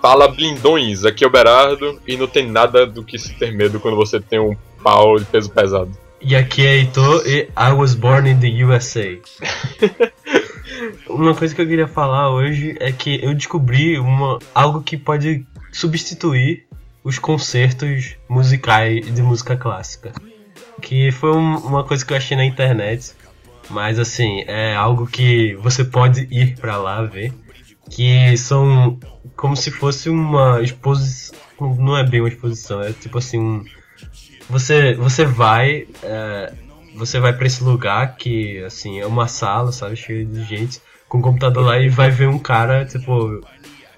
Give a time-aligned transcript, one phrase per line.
[0.00, 3.78] Fala blindões, aqui é o Berardo e não tem nada do que se ter medo
[3.78, 5.90] quando você tem um pau de peso pesado.
[6.22, 9.18] E aqui é Heitor e I was born in the USA.
[11.08, 15.46] uma coisa que eu queria falar hoje é que eu descobri uma, algo que pode
[15.72, 16.66] substituir
[17.04, 20.12] os concertos musicais de música clássica.
[20.80, 23.12] Que foi um, uma coisa que eu achei na internet,
[23.68, 27.32] mas assim, é algo que você pode ir para lá ver.
[27.90, 28.98] Que são
[29.36, 31.38] como se fosse uma exposição.
[31.78, 33.64] Não é bem uma exposição, é tipo assim um.
[34.48, 35.86] Você, você vai.
[36.02, 36.52] É,
[36.94, 41.18] você vai para esse lugar que assim é uma sala, sabe, cheia de gente com
[41.18, 43.40] o computador lá e vai ver um cara, tipo,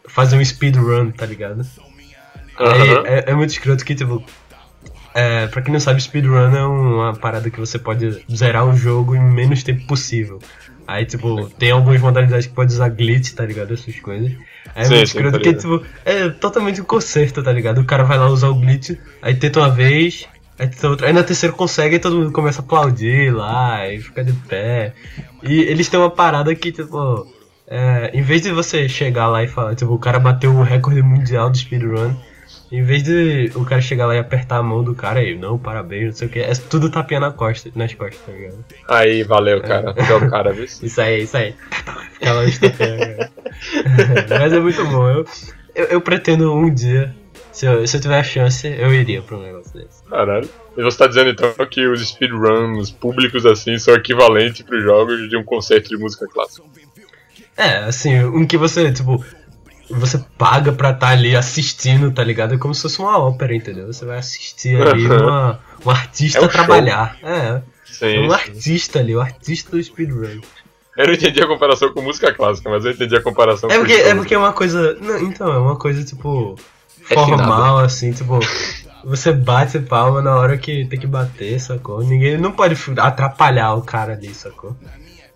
[0.08, 1.60] fazer um speedrun, tá ligado?
[2.58, 2.70] Uhum.
[2.72, 4.24] Aí, é, é, muito escroto que, tipo,
[5.14, 9.14] é, pra quem não sabe, speedrun é uma parada que você pode zerar um jogo
[9.14, 10.38] em menos tempo possível.
[10.86, 13.74] Aí, tipo, tem algumas modalidades que pode usar glitch, tá ligado?
[13.74, 14.32] Essas coisas.
[14.74, 17.80] É sim, muito escroto que, tipo, é totalmente um conserto, tá ligado?
[17.80, 21.12] O cara vai lá usar o glitch, aí tenta uma vez, aí tenta outra, aí
[21.12, 24.94] na terceira consegue e todo mundo começa a aplaudir lá, e fica de pé.
[25.42, 27.26] E eles têm uma parada que, tipo,
[27.66, 31.02] é, em vez de você chegar lá e falar, tipo, o cara bateu o recorde
[31.02, 32.14] mundial do speedrun,
[32.72, 35.58] em vez de o cara chegar lá e apertar a mão do cara aí, não,
[35.58, 38.64] parabéns, não sei o que, é tudo tapinha na costa, nas costas, tá ligado?
[38.88, 39.94] Aí, valeu, cara.
[39.94, 40.14] É.
[40.14, 40.64] o cara, viu?
[40.82, 41.54] Isso aí, isso aí.
[42.14, 42.42] Fica lá
[44.40, 45.06] Mas é muito bom.
[45.06, 45.26] Eu,
[45.74, 47.14] eu, eu, pretendo um dia,
[47.52, 50.02] se eu, se eu tiver a chance, eu iria pra um negócio desse.
[50.04, 50.48] Caralho.
[50.74, 55.36] E você tá dizendo então que os speedruns públicos assim são equivalentes pros jogos de
[55.36, 56.66] um concerto de música clássica?
[57.54, 59.22] É, assim, um que você, tipo,
[59.98, 62.54] você paga pra estar tá ali assistindo, tá ligado?
[62.54, 63.86] É como se fosse uma ópera, entendeu?
[63.86, 67.16] Você vai assistir ali uma, um artista é um trabalhar.
[67.20, 67.28] Show.
[67.28, 67.62] É.
[67.84, 68.34] Sim, um sim.
[68.34, 70.40] artista ali, o artista do speedrun.
[70.96, 73.98] Eu não entendi a comparação com música clássica, mas eu entendi a comparação é porque,
[73.98, 74.94] com É porque é uma coisa.
[75.00, 76.56] Não, então, é uma coisa tipo.
[77.10, 78.38] É formal, assim, tipo.
[79.04, 82.04] Você bate palma na hora que tem que bater, sacou?
[82.04, 84.76] Ninguém não pode atrapalhar o cara ali, sacou?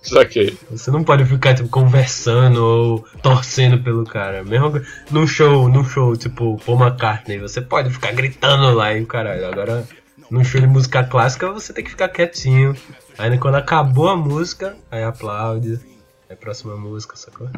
[0.08, 0.56] Saquei.
[0.70, 4.44] Você não pode ficar, tipo, conversando ou torcendo pelo cara.
[4.44, 4.80] Mesmo
[5.10, 9.46] num show, num show, tipo, Paul McCartney, você pode ficar gritando lá e o caralho.
[9.46, 9.86] Agora,
[10.30, 12.74] num show de música clássica, você tem que ficar quietinho.
[13.18, 15.80] Aí quando acabou a música, aí aplaude.
[16.28, 17.48] Aí a próxima música, sacou?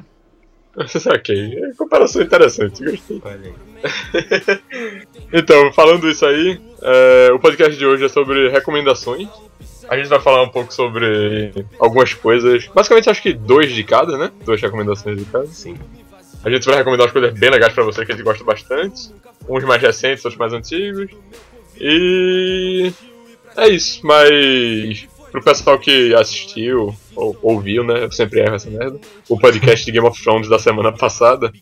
[0.89, 1.59] Saquei.
[1.59, 3.21] É comparação interessante, gostei.
[5.33, 9.29] então, falando isso aí, é, o podcast de hoje é sobre recomendações.
[9.89, 12.67] A gente vai falar um pouco sobre algumas coisas.
[12.75, 14.31] Basicamente, acho que dois de cada, né?
[14.45, 15.47] Duas recomendações de cada.
[15.47, 15.77] Sim.
[16.45, 19.11] A gente vai recomendar umas coisas bem legais pra você que a gente gosta bastante.
[19.49, 21.11] Uns mais recentes, outros mais antigos.
[21.81, 22.93] E.
[23.57, 25.09] É isso, mas.
[25.31, 28.05] Pro pessoal que assistiu, ou ouviu, né?
[28.05, 28.99] Eu sempre erro essa merda.
[29.29, 31.53] O podcast de Game of Thrones da semana passada.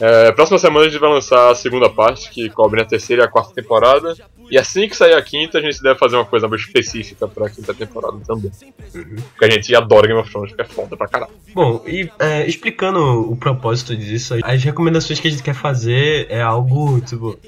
[0.00, 3.24] É, próxima semana a gente vai lançar a segunda parte, que cobre a terceira e
[3.24, 4.16] a quarta temporada.
[4.50, 7.48] E assim que sair a quinta, a gente deve fazer uma coisa mais específica pra
[7.48, 8.50] quinta temporada também.
[8.94, 9.16] Uhum.
[9.16, 11.32] Porque a gente adora Game of Thrones, que é foda pra caralho.
[11.54, 16.40] Bom, e é, explicando o propósito disso, as recomendações que a gente quer fazer é
[16.40, 17.38] algo, tipo.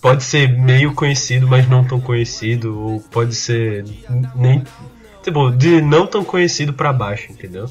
[0.00, 3.84] Pode ser meio conhecido, mas não tão conhecido, ou pode ser
[4.34, 4.62] nem.
[5.22, 7.68] Tipo, de não tão conhecido pra baixo, entendeu?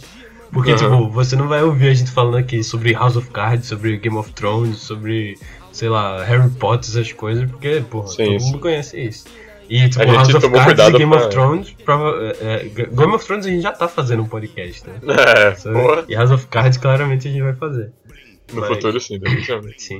[0.51, 0.77] Porque, uhum.
[0.77, 4.17] tipo, você não vai ouvir a gente falando aqui sobre House of Cards, sobre Game
[4.17, 5.37] of Thrones, sobre,
[5.75, 8.45] sei lá, Harry Potter, essas coisas, porque, porra, sim, todo sim.
[8.45, 9.25] mundo conhece isso.
[9.69, 11.25] E, tipo, House of Cards e Game pra...
[11.25, 12.33] of Thrones, prova...
[12.39, 14.93] é, Game of Thrones a gente já tá fazendo um podcast, né?
[15.37, 16.05] É, porra.
[16.07, 17.91] E House of Cards claramente a gente vai fazer.
[18.53, 18.69] No Mas...
[18.69, 19.83] futuro sim, definitivamente.
[19.83, 19.99] sim.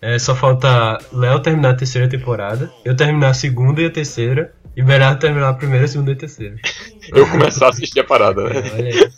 [0.00, 4.54] É, só falta Léo terminar a terceira temporada, eu terminar a segunda e a terceira,
[4.76, 6.54] e Bernardo terminar a primeira, a segunda e a terceira.
[7.12, 8.52] eu começar a assistir a parada, né?
[8.54, 9.10] É, olha aí.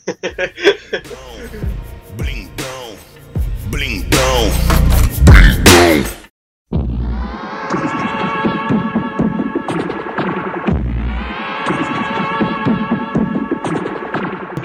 [2.16, 2.96] blindão,
[3.70, 4.69] blindão,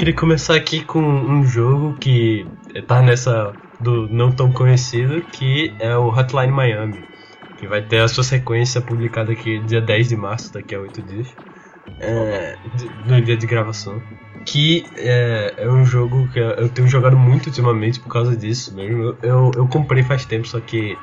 [0.06, 2.48] queria começar aqui com um jogo que
[2.88, 7.04] tá nessa do não tão conhecido, que é o Hotline Miami,
[7.58, 11.02] que vai ter a sua sequência publicada aqui dia 10 de março, daqui a 8
[11.02, 11.28] dias,
[12.00, 12.56] é,
[13.04, 14.00] no dia de gravação.
[14.46, 19.02] Que é, é, um jogo que eu tenho jogado muito ultimamente por causa disso mesmo.
[19.02, 20.96] Eu, eu, eu comprei faz tempo, só que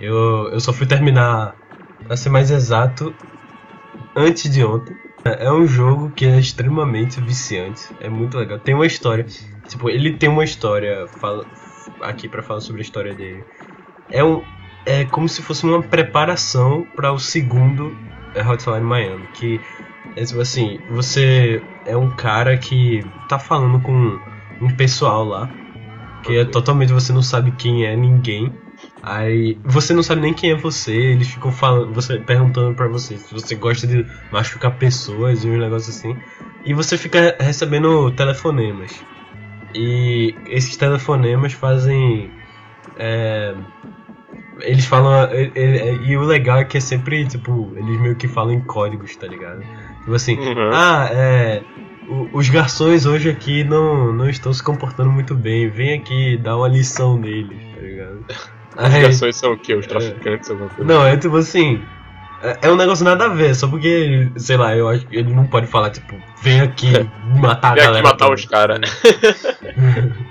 [0.00, 1.54] eu, eu só fui terminar,
[2.04, 3.14] pra ser mais exato,
[4.16, 5.09] antes de ontem.
[5.24, 8.58] É, é um jogo que é extremamente viciante, é muito legal.
[8.58, 9.24] Tem uma história,
[9.68, 11.44] tipo, ele tem uma história, fala,
[12.00, 13.44] aqui para falar sobre a história dele.
[14.10, 14.42] É, um,
[14.86, 17.96] é como se fosse uma preparação para o segundo
[18.34, 19.60] é, Hotline Miami, que
[20.16, 24.18] é tipo assim, você é um cara que tá falando com
[24.60, 25.50] um pessoal lá,
[26.22, 28.52] que é totalmente você não sabe quem é ninguém.
[29.02, 33.16] Aí você não sabe nem quem é você, eles ficam falando, você perguntando pra você
[33.18, 36.18] se você gosta de machucar pessoas e um negócio assim.
[36.64, 38.92] E você fica recebendo telefonemas.
[39.74, 42.30] E esses telefonemas fazem.
[42.96, 43.54] É,
[44.60, 45.28] eles falam.
[45.32, 48.60] e- e- E o legal é que é sempre, tipo, eles meio que falam em
[48.66, 49.62] códigos, tá ligado?
[50.00, 50.70] Tipo assim, Uhum.
[50.72, 51.64] ah, é.
[52.32, 55.70] Os garçons hoje aqui não, não estão se comportando muito bem.
[55.70, 58.24] Vem aqui dar uma lição neles, tá ligado?
[58.76, 59.74] As Aí- ligações são o quê?
[59.74, 60.92] Os traficantes, alguma coisa?
[60.92, 61.82] não, é tipo assim.
[62.42, 65.32] É é um negócio nada a ver, só porque, sei lá, eu acho que ele
[65.34, 66.86] não pode falar, tipo, vem aqui
[67.38, 68.02] matar Vem a aqui galera.
[68.02, 68.34] matar toda.
[68.34, 68.80] os caras.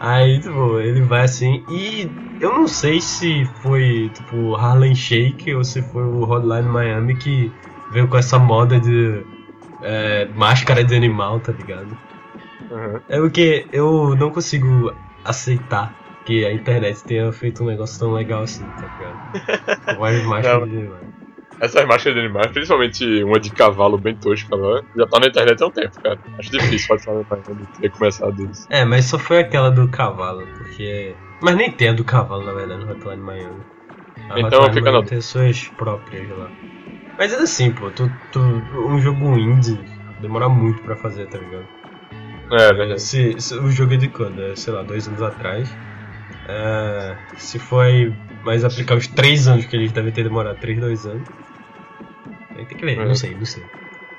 [0.00, 1.64] Aí, tipo, ele vai assim.
[1.68, 2.08] E
[2.40, 7.50] eu não sei se foi, tipo, Harlem Shake ou se foi o Hotline Miami que
[7.90, 9.22] veio com essa moda de
[9.82, 11.96] é, máscara de animal, tá ligado?
[12.70, 13.00] Uhum.
[13.08, 14.92] É porque eu não consigo
[15.24, 15.92] aceitar
[16.28, 19.18] que a internet tenha feito um negócio tão legal assim, tá ligado?
[19.86, 21.00] Com várias máscaras de animal.
[21.58, 25.62] Essas máscaras de animais, principalmente uma de cavalo bem tosca lá, já tá na internet
[25.62, 26.20] há um tempo, cara.
[26.38, 28.66] Acho difícil falar de ter começado isso.
[28.70, 31.16] É, mas só foi aquela do cavalo, porque.
[31.42, 33.62] Mas nem tem a do cavalo, na verdade, no Hotline Miami.
[34.30, 36.52] A Então Hotline fica na- tem suas próprias lá.
[37.18, 38.38] Mas é assim, pô, tu, tu,
[38.86, 39.82] um jogo indie
[40.20, 41.66] demora muito pra fazer, tá ligado?
[42.52, 43.00] É, verdade.
[43.00, 44.40] Se, se- o jogo é de quando?
[44.42, 45.68] É, sei lá, dois anos atrás.
[46.48, 48.12] É, se aí
[48.42, 51.28] mais aplicar os três anos que eles devem ter demorado, três, dois anos.
[52.56, 53.04] Aí tem que ver, É.
[53.04, 53.62] não sei, não sei.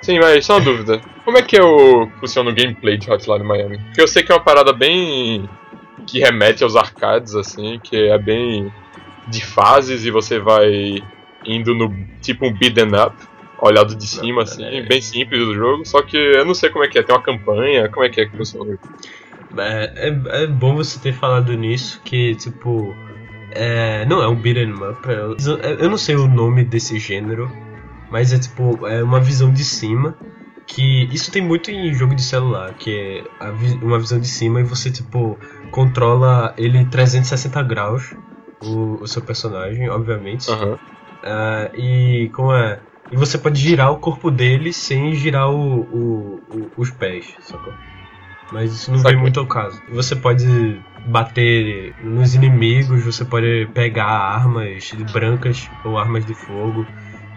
[0.01, 1.01] Sim, mas só uma dúvida.
[1.25, 3.79] Como é que é o funciona o gameplay de Hotline Miami?
[3.79, 5.49] Porque eu sei que é uma parada bem
[6.07, 8.71] que remete aos arcades assim, que é bem
[9.27, 11.03] de fases e você vai
[11.45, 13.15] indo no tipo um beat'em up,
[13.59, 14.81] olhado de cima assim, é.
[14.83, 17.21] bem simples do jogo, só que eu não sei como é que é, tem uma
[17.21, 18.77] campanha, como é que é que funciona?
[19.57, 22.93] É, é, é bom você ter falado nisso, que tipo.
[23.51, 25.07] É, não é um beat'em up.
[25.09, 25.35] é- Eu,
[25.79, 27.47] eu não sei o nome desse gênero,
[28.11, 28.85] mas é tipo.
[28.87, 30.17] É uma visão de cima.
[30.67, 32.91] Que isso tem muito em jogo de celular, que
[33.41, 33.51] é
[33.81, 35.39] uma visão de cima e você tipo
[35.71, 38.03] controla ele 360 graus,
[38.61, 40.47] o, o seu personagem, obviamente.
[40.47, 40.77] Aham.
[41.23, 42.83] Ah, e como é?
[43.11, 47.73] E você pode girar o corpo dele sem girar o, o- o- os pés, sacou?
[48.51, 49.21] Mas isso não vem Sacou.
[49.21, 49.81] muito ao caso.
[49.89, 56.87] Você pode bater nos inimigos, você pode pegar armas brancas ou armas de fogo.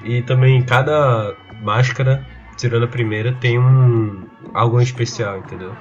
[0.04, 2.26] E também cada máscara,
[2.56, 5.76] tirando a primeira, tem um algo especial, entendeu?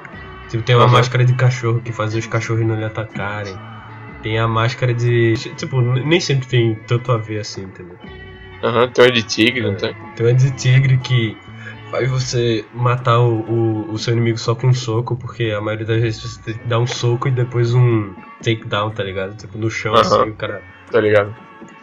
[0.49, 0.93] Tipo, tem uma Aham.
[0.93, 3.57] máscara de cachorro que faz os cachorros não lhe atacarem.
[4.21, 5.33] Tem a máscara de.
[5.55, 7.97] Tipo, nem sempre tem tanto a ver assim, entendeu?
[8.63, 9.63] Aham, tem uma de tigre, É.
[9.63, 9.95] não tem?
[10.15, 11.35] Tem uma de tigre que
[11.91, 15.85] faz você matar o, o, o seu inimigo só com um soco, porque a maioria
[15.85, 19.35] das vezes você tem que dar um soco e depois um takedown, tá ligado?
[19.37, 20.01] Tipo, no chão Aham.
[20.01, 21.35] assim, o cara Tá ligado?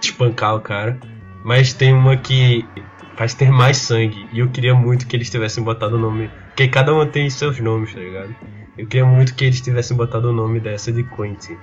[0.02, 0.98] espancar o cara.
[1.44, 2.68] Mas tem uma que
[3.16, 4.26] faz ter mais sangue.
[4.32, 6.30] E eu queria muito que eles tivessem botado o nome.
[6.48, 8.34] Porque cada uma tem seus nomes, tá ligado?
[8.76, 11.56] Eu queria muito que eles tivessem botado o nome dessa de Quentin.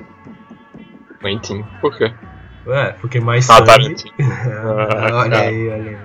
[1.22, 1.64] Quentin.
[1.82, 2.14] Por quê?
[2.66, 3.68] Ué, porque mais Ah, sangue.
[3.68, 4.14] Tarantino.
[5.16, 6.00] olha aí, olha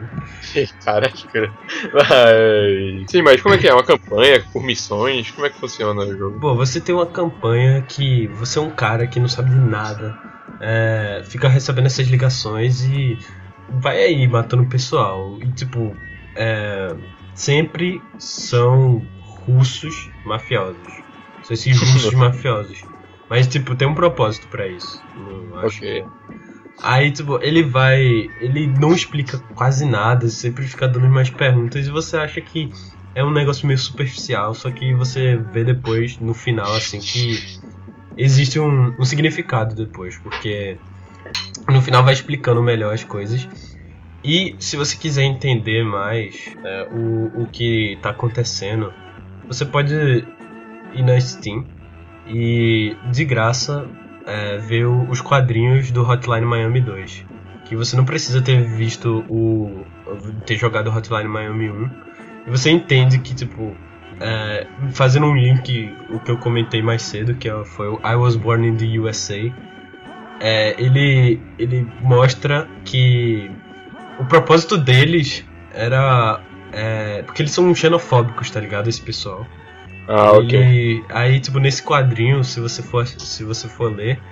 [0.54, 0.66] aí.
[0.84, 1.52] Caraca.
[1.94, 3.10] Mas...
[3.10, 3.72] Sim, mas como é que é?
[3.72, 5.30] Uma campanha por missões?
[5.30, 6.38] Como é que funciona o jogo?
[6.38, 10.18] Bom, você tem uma campanha que você é um cara que não sabe de nada,
[10.60, 13.18] é, fica recebendo essas ligações e
[13.68, 15.38] vai aí matando o pessoal.
[15.40, 15.96] E tipo,
[16.36, 16.94] é,
[17.34, 19.02] sempre são
[19.46, 20.92] russos mafiosos.
[21.42, 22.84] São esses russos mafiosos.
[23.28, 25.02] Mas tipo, tem um propósito pra isso.
[25.16, 26.04] Não acho Ok.
[26.82, 28.00] Aí, tipo, ele vai.
[28.40, 32.70] Ele não explica quase nada, sempre fica dando mais perguntas e você acha que
[33.14, 37.38] é um negócio meio superficial, só que você vê depois, no final, assim, que
[38.16, 40.78] existe um, um significado depois, porque
[41.68, 43.48] no final vai explicando melhor as coisas.
[44.22, 46.34] E se você quiser entender mais
[46.64, 48.92] é, o, o que tá acontecendo,
[49.46, 51.66] você pode ir na Steam
[52.26, 53.88] e de graça
[54.26, 57.24] é, ver os quadrinhos do Hotline Miami 2.
[57.64, 59.84] Que você não precisa ter visto o.
[60.46, 61.90] ter jogado Hotline Miami 1.
[62.46, 63.76] E você entende que, tipo,
[64.20, 68.14] é, fazendo um link, o que eu comentei mais cedo, que é- foi o I
[68.16, 69.52] Was Born in the USA,
[70.40, 73.50] é, ele, ele mostra que
[74.18, 76.40] o propósito deles era.
[76.72, 78.88] é, porque eles são xenofóbicos, tá ligado?
[78.88, 79.44] Esse pessoal.
[80.06, 80.54] Ah, ok.
[80.54, 84.22] Ele- aí, tipo, nesse quadrinho, se você for, se você for ler,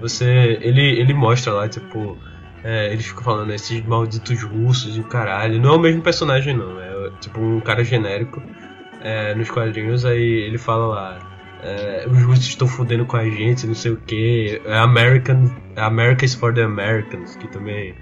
[0.00, 0.58] você.
[0.62, 2.20] Ele, ele mostra lá, tipo.
[2.62, 5.60] É, ele fica falando esses malditos russos e o caralho.
[5.60, 6.80] Não é o mesmo personagem, não.
[6.80, 8.44] É tipo um cara genérico
[9.00, 10.04] é, nos quadrinhos.
[10.04, 11.24] Aí ele fala lá.
[11.60, 14.60] é, os russos estão fudendo com a gente, não sei o que.
[14.64, 17.96] É American, America is for the Americans, que também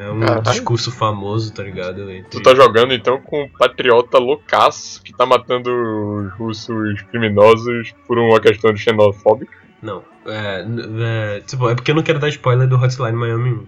[0.00, 0.42] é um Caralho.
[0.42, 2.10] discurso famoso, tá ligado?
[2.10, 2.30] Entre...
[2.30, 8.18] Tu tá jogando então com um patriota loucaço que tá matando os russos criminosos por
[8.18, 9.52] uma questão de xenofóbica.
[9.82, 10.64] Não, é,
[11.36, 13.66] é, tipo, é porque eu não quero dar spoiler do Hotline Miami 1.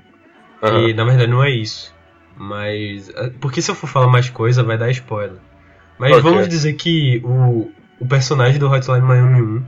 [0.62, 0.88] Aham.
[0.88, 1.94] E na verdade não é isso.
[2.34, 3.10] Mas.
[3.10, 5.36] é, Porque se eu for falar mais coisa, vai dar spoiler.
[5.98, 6.22] Mas Ok.
[6.22, 7.70] vamos dizer que o,
[8.00, 9.64] o personagem do Hotline Miami 1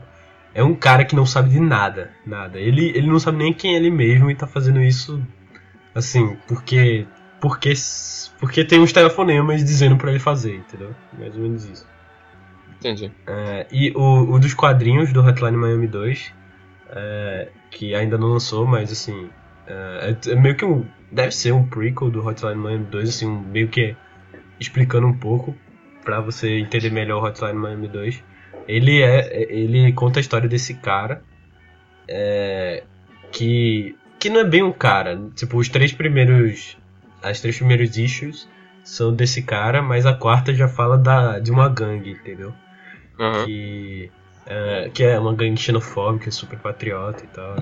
[0.55, 2.11] é um cara que não sabe de nada.
[2.25, 2.59] Nada.
[2.59, 5.21] Ele, ele não sabe nem quem é ele mesmo e tá fazendo isso
[5.95, 7.07] assim, porque.
[7.41, 7.75] Porque,
[8.41, 10.95] porque tem uns telefonemas dizendo pra ele fazer, entendeu?
[11.19, 11.87] Mais ou menos isso.
[12.79, 13.11] Entendi.
[13.27, 16.33] É, e o, o dos quadrinhos do Hotline Miami 2,
[16.91, 19.29] é, que ainda não lançou, mas assim,
[19.67, 20.87] é, é meio que um.
[21.13, 23.95] Deve ser um prequel do Hotline Miami 2, assim, um- meio que
[24.59, 25.55] explicando um pouco
[26.03, 28.23] pra você entender melhor o Hotline Miami 2.
[28.67, 29.53] Ele é.
[29.53, 31.23] Ele conta a história desse cara.
[32.09, 32.85] é,
[33.33, 33.97] que.
[34.25, 35.21] Que não é bem um cara.
[35.37, 36.79] Tipo, os três primeiros.
[37.23, 38.49] As três primeiros issues
[38.83, 42.55] são desse cara, mas a quarta já fala da, de uma gangue, entendeu?
[43.21, 43.45] Aham.
[43.45, 44.11] que
[44.47, 47.57] é, que é uma gangue xenofóbica, super patriota e tal.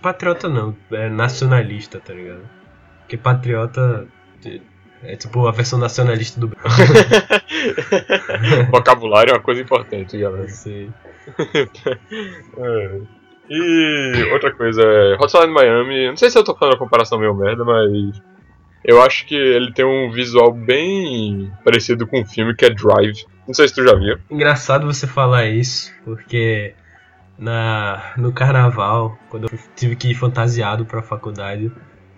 [0.00, 2.48] Patriota não, é nacionalista, tá ligado?
[3.00, 4.06] Porque patriota
[4.44, 4.60] é-
[5.02, 6.52] é tipo a versão nacionalista do.
[8.70, 10.44] Vocabulário é uma coisa importante, galera.
[10.44, 10.92] Assim.
[12.58, 13.00] É.
[13.48, 17.34] E outra coisa, é, Hotline Miami, não sei se eu tô fazendo uma comparação meio
[17.34, 18.20] merda, mas
[18.84, 23.24] eu acho que ele tem um visual bem parecido com um filme que é Drive.
[23.46, 24.18] Não sei se tu já viu.
[24.30, 26.74] Engraçado você falar isso, porque
[27.38, 31.70] na, no carnaval, quando eu tive que ir fantasiado pra faculdade,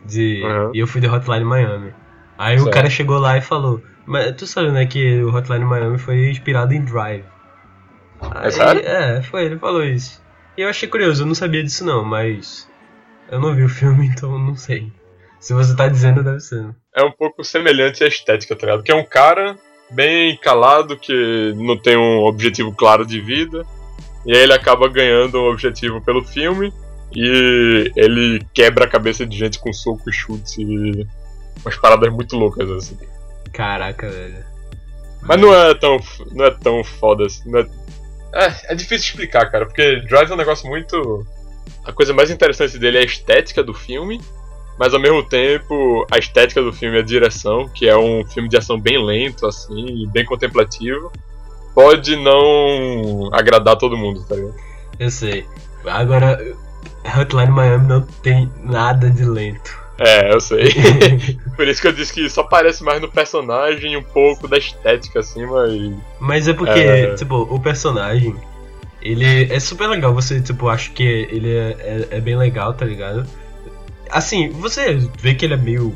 [0.04, 0.70] de, Uhum.
[0.74, 1.92] e eu fui de Hotline Miami.
[2.38, 2.74] Aí o Certo.
[2.74, 6.72] cara chegou lá e falou, mas tu sabe né que o Hotline Miami foi inspirado
[6.72, 7.24] em Drive.
[8.34, 8.82] Aí, sério?
[8.86, 10.22] É, foi, ele falou isso.
[10.58, 12.68] Eu achei curioso, eu não sabia disso não, mas
[13.30, 14.92] eu não vi o filme, então não sei.
[15.38, 16.74] Se você tá dizendo, deve ser.
[16.96, 18.82] É um pouco semelhante à estética, tá ligado?
[18.82, 19.56] Que é um cara
[19.88, 23.64] bem calado, que não tem um objetivo claro de vida,
[24.26, 26.72] e aí ele acaba ganhando um objetivo pelo filme,
[27.14, 31.06] e ele quebra a cabeça de gente com soco e chute e
[31.64, 32.98] umas paradas muito loucas assim.
[33.52, 34.44] Caraca, velho.
[35.22, 36.00] Mas não é tão,
[36.32, 37.48] não é tão foda assim.
[37.48, 37.66] não é...
[38.32, 41.26] É, é difícil explicar, cara, porque Drive é um negócio muito.
[41.84, 44.20] A coisa mais interessante dele é a estética do filme,
[44.78, 48.56] mas ao mesmo tempo a estética do filme a direção, que é um filme de
[48.56, 51.10] ação bem lento, assim, e bem contemplativo.
[51.74, 54.54] Pode não agradar todo mundo, tá ligado?
[54.98, 55.46] Eu sei.
[55.86, 56.38] Agora,
[57.16, 59.87] Hotline Miami não tem nada de lento.
[59.98, 60.68] É, eu sei.
[61.56, 65.20] Por isso que eu disse que só parece mais no personagem um pouco da estética,
[65.20, 65.92] assim, mas.
[66.20, 67.14] Mas é porque, É.
[67.14, 68.34] tipo, o personagem,
[69.02, 70.14] ele é super legal.
[70.14, 73.26] Você, tipo, acha que ele é, é, é bem legal, tá ligado?
[74.10, 75.94] Assim, você vê que ele é meio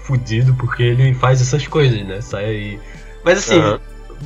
[0.00, 2.20] fudido porque ele faz essas coisas, né?
[2.20, 2.80] Sai aí.
[3.24, 3.80] Mas assim, Aham.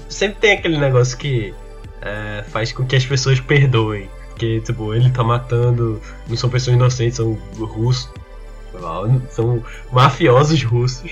[0.08, 1.52] sempre tem aquele negócio que
[2.00, 4.08] é, faz com que as pessoas perdoem.
[4.28, 6.00] Porque, tipo, ele tá matando.
[6.28, 8.10] Não são pessoas inocentes, são russos.
[9.30, 9.62] São
[9.92, 11.10] mafiosos russos.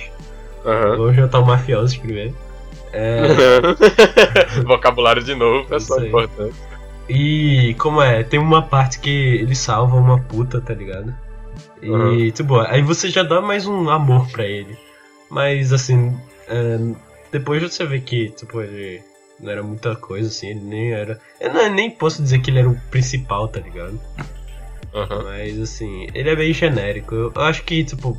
[0.65, 0.97] Aham.
[0.97, 2.35] Vamos juntar os mafiosos primeiro.
[2.93, 3.21] É,
[4.65, 6.55] Vocabulário de novo, pessoal, importante.
[7.09, 11.15] e como é, tem uma parte que ele salva uma puta, tá ligado?
[11.83, 12.31] E, Aham.
[12.31, 14.77] tipo, aí você já dá mais um amor pra ele.
[15.31, 16.17] Mas, assim,
[16.49, 16.79] é,
[17.31, 19.03] depois você vê que, tipo, ele
[19.39, 21.21] não era muita coisa, assim, ele nem era.
[21.41, 24.01] Eu não, nem posso dizer que ele era o principal, tá ligado?
[24.95, 25.23] Aham.
[25.25, 27.15] Mas, assim, ele é bem genérico.
[27.15, 28.17] Eu, acho que, tipo,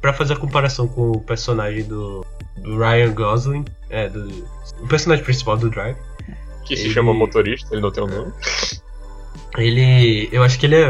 [0.00, 2.24] pra fazer a comparação com o personagem do,
[2.58, 4.28] do Ryan Gosling, é, do,
[4.80, 5.96] o personagem principal do Drive.
[6.64, 8.32] Que se Ele- chama motorista, ele não tem um nome.
[9.56, 10.28] Ele.
[10.32, 10.88] Eu acho que ele é.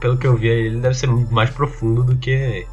[0.00, 2.66] Pelo que eu vi, ele deve ser mais profundo do que.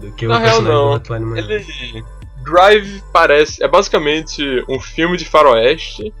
[0.00, 0.88] Do que Na o real, personagem não.
[0.90, 1.52] do Hotline Miami.
[1.54, 2.04] Ele.
[2.44, 3.62] Drive parece.
[3.62, 6.12] É basicamente um filme de faroeste.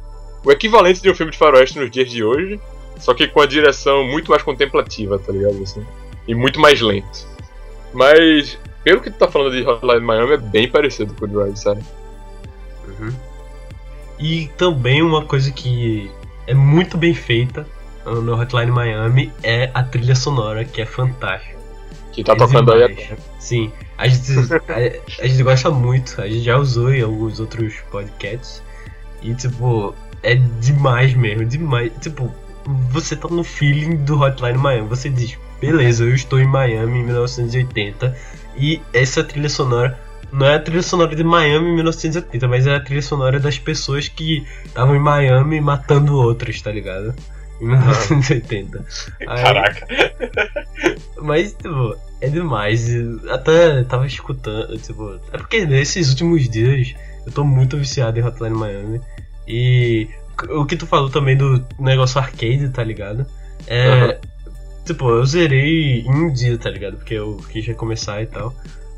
[0.44, 2.60] O equivalente de um filme de faroeste nos dias de hoje.
[3.00, 5.62] Só que com a direção muito mais contemplativa, tá ligado?
[5.62, 5.84] Assim,
[6.28, 7.26] e muito mais lento.
[7.92, 11.56] Mas, pelo que tu tá falando de Hotline Miami, é bem parecido com o Drive,
[11.56, 11.82] sabe?
[12.86, 13.12] Uhum.
[14.18, 16.10] E também uma coisa que
[16.46, 17.66] é muito bem feita
[18.04, 21.58] no Hotline Miami é a trilha sonora, que é fantástica.
[22.12, 23.08] Que tá tocando aí.
[23.38, 24.32] Sim, a gente,
[24.68, 28.62] a, a gente gosta muito, a gente já usou em alguns outros podcasts.
[29.22, 31.92] E tipo, é demais mesmo, demais.
[32.00, 32.32] Tipo,
[32.90, 34.88] você tá no feeling do Hotline Miami.
[34.88, 38.16] Você diz, beleza, eu estou em Miami em 1980
[38.56, 39.98] e essa trilha sonora
[40.32, 43.58] não é a trilha sonora de Miami em 1980, mas é a trilha sonora das
[43.58, 47.14] pessoas que estavam em Miami matando outros, tá ligado?
[47.60, 48.84] Em 1980.
[49.26, 49.86] Aí- Caraca.
[51.20, 52.86] Mas, tipo, é demais.
[53.28, 55.18] Até tava escutando, tipo.
[55.32, 56.94] É porque nesses últimos dias
[57.26, 59.00] eu tô muito viciado em Hotline Miami.
[59.46, 60.08] E
[60.48, 63.26] o que tu falou também do negócio arcade, tá ligado?
[63.66, 63.88] É.
[63.88, 64.14] Aham.
[64.84, 66.96] Tipo, eu zerei em um dia, tá ligado?
[66.96, 68.54] Porque eu quis recomeçar e tal.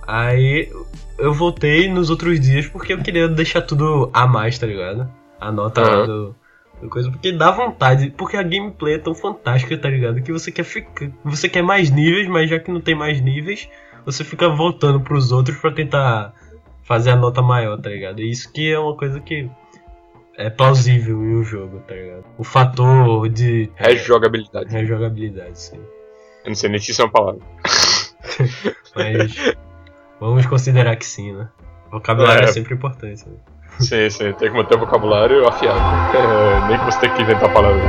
[0.07, 0.71] Aí
[1.19, 5.09] eu voltei nos outros dias porque eu queria deixar tudo a mais, tá ligado?
[5.41, 6.07] A nota Aham.
[6.07, 6.37] do,
[6.81, 7.11] do coisa.
[7.11, 10.23] Porque dá vontade, porque a gameplay é tão fantástica, tá ligado?
[10.23, 11.11] Que você quer ficar.
[11.25, 13.69] Você quer mais níveis, mas já que não tem mais níveis,
[14.05, 16.33] você fica voltando pros outros pra tentar
[16.85, 18.21] fazer a nota maior, tá ligado?
[18.21, 19.49] E isso que é uma coisa que
[20.37, 22.25] é plausível um jogo, tá ligado?
[22.39, 24.71] O fator de Rejogabilidade.
[24.73, 25.77] rejogabilidade, sim.
[26.45, 27.41] Eu não sei nem se isso é uma palavra.
[28.97, 29.55] Mas
[30.21, 31.49] vamos considerar que sim, né?
[31.91, 32.53] Vocabulário é, É.
[32.53, 33.29] sempre importante.
[33.29, 33.37] Né?
[33.79, 35.79] Sim, sim, tem que manter o vocabulário afiado.
[36.17, 37.83] É, nem que você tenha que inventar palavras.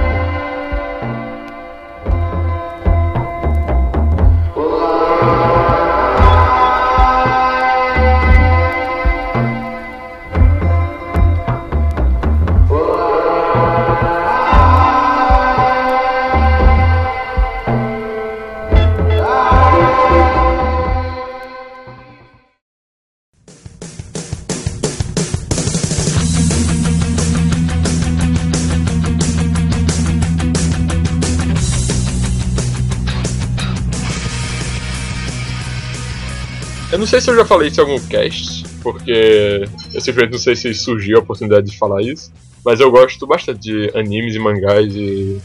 [37.23, 39.63] Se eu já falei isso em algum cast, porque
[39.93, 42.33] eu simplesmente não sei se surgiu a oportunidade de falar isso,
[42.65, 45.39] mas eu gosto bastante de animes e mangás e.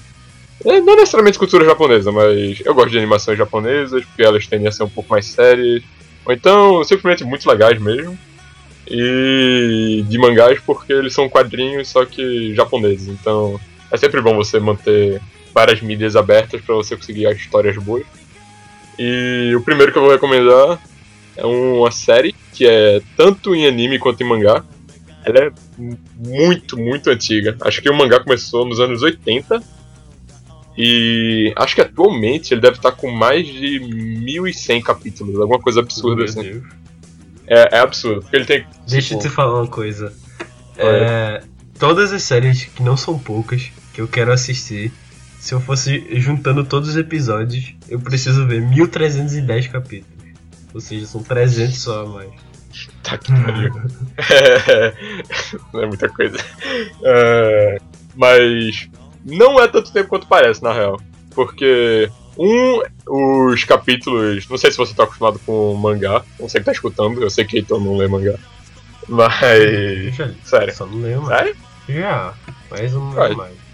[0.64, 4.72] é, não necessariamente cultura japonesa, mas eu gosto de animações japonesas, porque elas tendem a
[4.72, 5.84] ser um pouco mais sérias,
[6.24, 8.18] ou então simplesmente muito legais mesmo.
[8.90, 13.60] E de mangás porque eles são quadrinhos, só que japoneses, então
[13.92, 15.20] é sempre bom você manter
[15.54, 18.04] várias mídias abertas para você conseguir as histórias boas.
[18.98, 20.80] E o primeiro que eu vou recomendar
[21.38, 24.64] é uma série que é tanto em anime quanto em mangá.
[25.24, 27.56] Ela é mu- muito, muito antiga.
[27.60, 29.62] Acho que o mangá começou nos anos 80.
[30.76, 36.16] E acho que atualmente ele deve estar com mais de 1100 capítulos, alguma coisa absurda
[36.22, 36.62] Meu assim.
[37.46, 38.66] É, é absurdo, porque ele tem.
[38.86, 40.12] Deixa eu tipo, te falar uma coisa.
[40.76, 41.42] É,
[41.78, 44.92] todas as séries, que não são poucas, que eu quero assistir,
[45.40, 50.17] se eu fosse juntando todos os episódios, eu preciso ver 1310 capítulos.
[50.74, 52.30] Ou seja, são 300 só a mais.
[53.02, 53.72] Tá que pariu.
[54.30, 54.94] É,
[55.72, 56.36] não é muita coisa.
[57.02, 57.78] É,
[58.14, 58.88] mas
[59.24, 61.00] não é tanto tempo quanto parece, na real.
[61.34, 64.48] Porque, um, os capítulos.
[64.48, 66.22] Não sei se você tá acostumado com mangá.
[66.38, 68.38] Não sei que tá escutando, eu sei que Heitor não lê mangá.
[69.08, 70.16] Mas.
[70.44, 70.74] Sério.
[70.74, 71.38] Só não leio mais.
[71.38, 71.56] Sério?
[71.88, 72.34] Já,
[72.70, 73.67] mas não leio mais.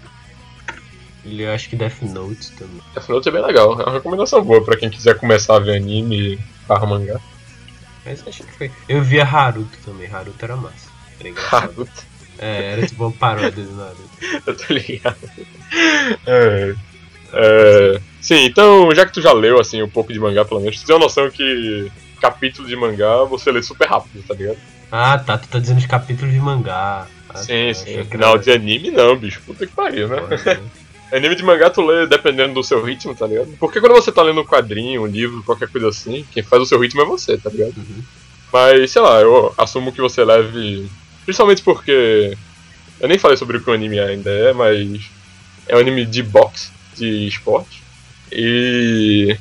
[1.25, 2.79] Ele eu acho que Death Note também.
[2.93, 3.79] Death Note é bem legal.
[3.81, 7.19] É uma recomendação boa pra quem quiser começar a ver anime barra mangá.
[8.05, 8.71] Mas acho que foi.
[8.87, 10.89] Eu via Haruto também, Haruto era massa.
[11.19, 11.33] Era.
[11.51, 12.15] Naruto.
[12.37, 14.09] É, era tipo uma paródia do Naruto.
[14.45, 15.17] Eu tô ligado.
[16.27, 16.75] É,
[17.33, 20.79] é, sim, então, já que tu já leu assim um pouco de mangá, pelo menos,
[20.79, 24.57] tu tem uma noção que capítulo de mangá você lê super rápido, tá ligado?
[24.91, 27.07] Ah, tá, tu tá dizendo os capítulos de mangá.
[27.29, 28.07] Ah, sim, tá, sim.
[28.17, 29.41] Não, era- de anime não, bicho.
[29.45, 30.17] Puta que pariu, né?
[31.11, 33.55] Anime de mangá tu lê dependendo do seu ritmo, tá ligado?
[33.59, 36.65] Porque quando você tá lendo um quadrinho, um livro, qualquer coisa assim, quem faz o
[36.65, 37.75] seu ritmo é você, tá ligado?
[37.77, 38.03] Uhum.
[38.51, 40.89] Mas, sei lá, eu assumo que você leve.
[41.25, 42.37] Principalmente porque.
[42.99, 45.09] Eu nem falei sobre o que o anime ainda é, mas.
[45.67, 47.83] É um anime de boxe, de esporte.
[48.31, 49.37] E.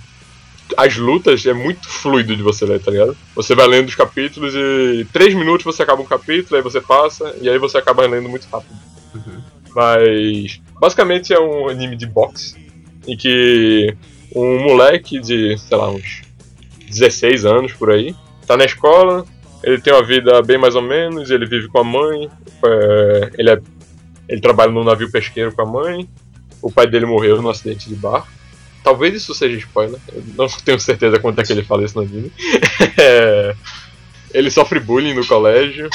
[0.77, 3.17] As lutas é muito fluido de você ler, tá ligado?
[3.37, 5.07] Você vai lendo os capítulos e.
[5.13, 8.49] Três minutos você acaba um capítulo, aí você passa, e aí você acaba lendo muito
[8.51, 8.75] rápido.
[9.15, 9.43] Uhum.
[9.75, 10.61] Mas.
[10.81, 12.57] Basicamente é um anime de boxe.
[13.07, 13.95] Em que.
[14.35, 16.23] Um moleque de, sei lá, uns
[16.89, 19.25] 16 anos por aí tá na escola,
[19.63, 22.29] ele tem uma vida bem mais ou menos, ele vive com a mãe,
[22.65, 23.61] é, ele, é-
[24.29, 26.09] ele trabalha num navio pesqueiro com a mãe,
[26.61, 28.27] o pai dele morreu num acidente de barco.
[28.83, 32.03] Talvez isso seja spoiler, eu não tenho certeza quanto é que ele fala isso no
[32.05, 32.33] anime.
[33.01, 33.55] É,
[34.33, 35.89] ele sofre bullying no colégio,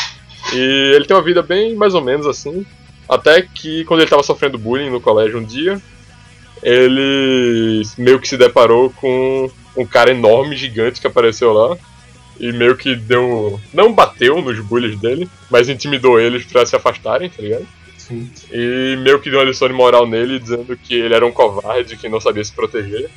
[0.54, 2.66] e ele tem uma vida bem mais ou menos assim,
[3.10, 5.82] até que quando ele tava sofrendo bullying no colégio um dia,
[6.62, 11.78] ele meio que se deparou com um cara enorme, gigante que apareceu lá.
[12.40, 13.60] E meio que deu.
[13.74, 17.68] Não bateu nos bullies dele, mas intimidou eles pra se afastarem, tá ligado?
[17.98, 18.32] Sim.
[18.50, 21.98] E meio que deu uma lição de moral nele, dizendo que ele era um covarde,
[21.98, 23.10] que não sabia se proteger.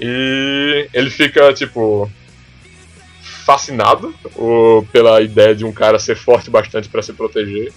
[0.00, 2.08] E ele fica, tipo.
[3.44, 7.72] fascinado o, pela ideia de um cara ser forte bastante para se proteger.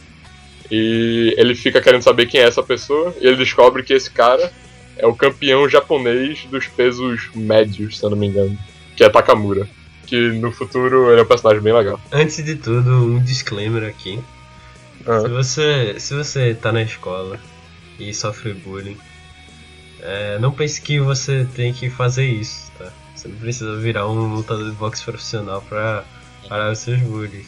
[0.72, 3.14] E ele fica querendo saber quem é essa pessoa.
[3.20, 4.52] E ele descobre que esse cara
[4.98, 8.58] é o campeão japonês dos pesos médios, se eu não me engano.
[8.96, 9.68] Que é Takamura.
[10.08, 12.00] Que no futuro ele é um personagem bem legal.
[12.12, 14.20] Antes de tudo, um disclaimer aqui.
[15.06, 15.20] Ah.
[15.20, 17.40] Se você, se você tá na escola
[18.00, 18.98] e sofre bullying,
[20.02, 22.92] é, não pense que você tem que fazer isso, tá?
[23.16, 26.04] Você não precisa virar um lutador de boxe profissional pra
[26.48, 27.46] parar os seus bullies.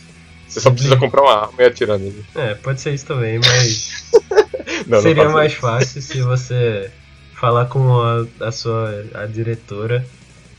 [0.54, 2.24] Você só precisa comprar uma arma e atirar nele.
[2.36, 4.12] É, pode ser isso também, mas
[4.86, 5.62] Não, seria não mais isso.
[5.62, 6.92] fácil se você
[7.34, 10.06] falar com a, a sua a diretora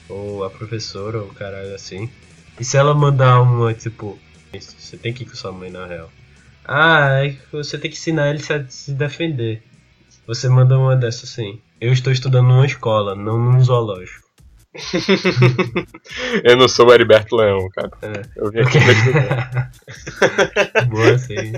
[0.09, 2.11] ou a professora ou caralho assim.
[2.59, 4.19] E se ela mandar uma, tipo,
[4.53, 6.11] você tem que ir com sua mãe na real.
[6.65, 9.63] Ah, é você tem que ensinar ele a se defender.
[10.27, 11.61] Você manda uma dessa assim.
[11.81, 14.24] Eu estou estudando numa escola, não num zoológico.
[16.43, 17.91] Eu não sou o Heriberto Leão, cara.
[18.03, 18.23] É.
[18.37, 20.85] Eu vim aqui Porque...
[20.91, 21.53] Boa, sim.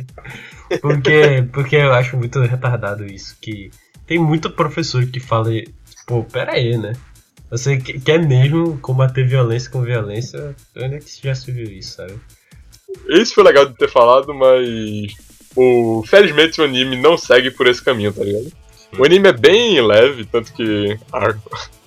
[0.81, 3.37] Porque, porque eu acho muito retardado isso.
[3.41, 3.71] Que
[4.07, 5.51] tem muito professor que fala,
[6.07, 6.93] pô, pera aí, né?
[7.51, 10.55] Você que- quer mesmo combater violência com violência?
[10.77, 12.15] Onde é que já se viu isso, sabe?
[13.09, 15.15] Isso foi legal de ter falado, mas.
[15.55, 18.53] O, felizmente o anime não segue por esse caminho, tá ligado?
[18.99, 21.35] O anime é bem leve, tanto que a,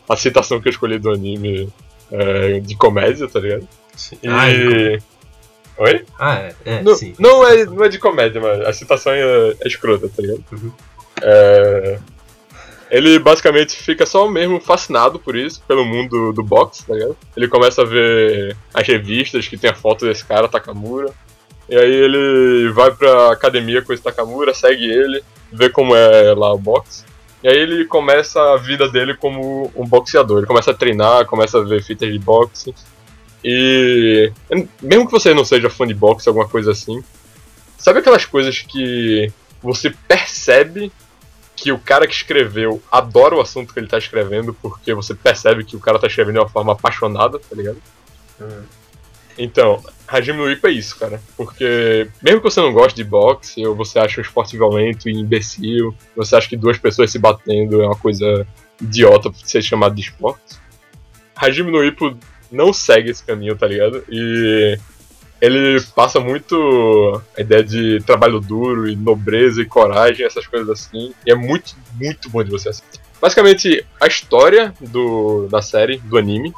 [0.10, 1.72] a citação que eu escolhi do anime
[2.12, 3.68] é de comédia, tá ligado?
[3.96, 4.18] Sim.
[4.24, 4.28] E.
[4.28, 5.00] Ah, é-
[5.78, 6.06] Oi?
[6.20, 7.14] ah, é, é não, sim.
[7.18, 10.44] não, é, não é de comédia, mas a citação é, é escrota, tá ligado?
[10.52, 10.72] Uhum.
[11.22, 12.00] É,
[12.92, 17.16] ele basicamente fica só mesmo fascinado por isso, pelo mundo do boxe, tá ligado?
[17.38, 21.14] Ele começa a ver as revistas que tem a foto desse cara, Takamura.
[21.70, 26.52] E aí ele vai pra academia com esse Takamura, segue ele, vê como é lá
[26.52, 27.06] o boxe.
[27.44, 30.40] E aí ele começa a vida dele como um boxeador.
[30.40, 32.74] Ele começa a treinar, começa a ver fitas de boxe.
[33.44, 34.32] E
[34.82, 37.02] mesmo que você não seja fã de boxe, alguma coisa assim,
[37.78, 40.92] sabe aquelas coisas que você percebe
[41.56, 45.64] que o cara que escreveu adora o assunto que ele tá escrevendo, porque você percebe
[45.64, 47.82] que o cara tá escrevendo de uma forma apaixonada, tá ligado?
[48.42, 48.64] Hum.
[49.40, 51.22] Então, Hajime no Ippo é isso, cara.
[51.38, 55.14] Porque mesmo que você não goste de boxe, ou você acha um esporte violento e
[55.14, 58.46] imbecil, você acha que duas pessoas se batendo é uma coisa
[58.82, 60.60] idiota por ser chamado de esporte,
[61.36, 62.18] Hajime no Ippo
[62.52, 64.04] não segue esse caminho, tá ligado?
[64.10, 64.78] E
[65.40, 71.14] ele passa muito a ideia de trabalho duro e nobreza e coragem, essas coisas assim.
[71.26, 73.00] E é muito, muito bom de você assistir.
[73.22, 76.54] Basicamente, a história do, da série, do anime,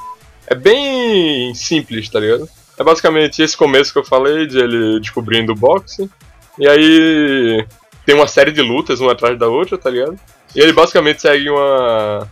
[0.47, 2.49] é bem simples, tá ligado?
[2.81, 6.09] É basicamente esse começo que eu falei, de ele descobrindo o boxe.
[6.57, 7.63] E aí
[8.03, 10.19] tem uma série de lutas, uma atrás da outra, tá ligado?
[10.55, 12.27] E ele basicamente segue uma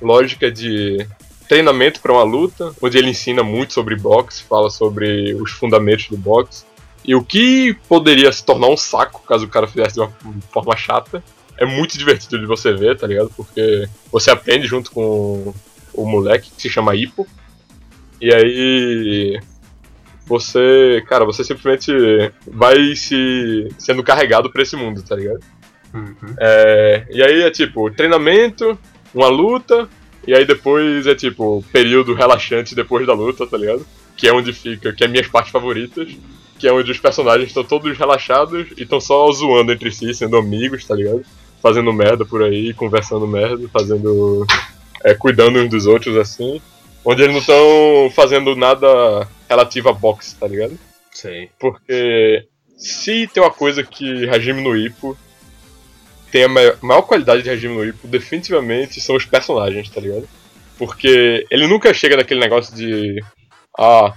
[0.00, 1.04] lógica de
[1.48, 6.16] treinamento para uma luta, onde ele ensina muito sobre boxe, fala sobre os fundamentos do
[6.16, 6.64] boxe
[7.04, 10.12] e o que poderia se tornar um saco caso o cara fizesse de uma
[10.52, 11.24] forma chata.
[11.58, 13.30] É muito divertido de você ver, tá ligado?
[13.36, 15.52] Porque você aprende junto com
[15.92, 17.26] o moleque que se chama Ipo.
[18.20, 19.40] E aí
[20.26, 21.92] você, cara, você simplesmente
[22.46, 25.40] vai se sendo carregado pra esse mundo, tá ligado?
[25.94, 26.34] Uhum.
[26.38, 28.76] É, e aí é tipo, treinamento,
[29.14, 29.88] uma luta,
[30.26, 33.86] e aí depois é tipo, período relaxante depois da luta, tá ligado?
[34.16, 36.08] Que é onde fica, que é minhas partes favoritas,
[36.58, 40.36] que é onde os personagens estão todos relaxados e estão só zoando entre si, sendo
[40.36, 41.22] amigos, tá ligado?
[41.62, 44.44] Fazendo merda por aí, conversando merda, fazendo.
[45.04, 46.60] É, cuidando uns dos outros assim.
[47.04, 50.78] Onde eles não estão fazendo nada relativo a boxe, tá ligado?
[51.12, 51.50] Sei.
[51.58, 55.16] Porque se tem uma coisa que Hajime no Ippo
[56.30, 60.28] tem a maior, qualidade de Hajime no Ippo, definitivamente são os personagens, tá ligado?
[60.78, 63.22] Porque ele nunca chega naquele negócio de
[63.78, 64.12] ah,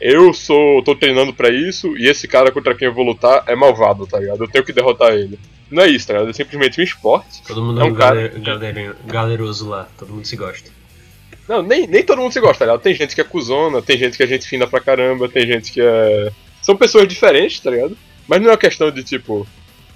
[0.00, 3.54] eu sou tô treinando pra isso e esse cara contra quem eu vou lutar é
[3.54, 4.42] malvado, tá ligado?
[4.42, 5.38] Eu tenho que derrotar ele.
[5.70, 6.30] Não é isso, tá ligado?
[6.30, 7.42] É simplesmente um esporte.
[7.46, 10.68] Todo mundo É é um um cara galer- galeroso lá, todo mundo se gosta.
[11.50, 12.80] Não, nem, nem todo mundo se gosta, tá ligado?
[12.80, 15.72] Tem gente que é cuzona, tem gente que é gente fina pra caramba, tem gente
[15.72, 16.30] que é.
[16.62, 17.98] São pessoas diferentes, tá ligado?
[18.28, 19.44] Mas não é uma questão de tipo.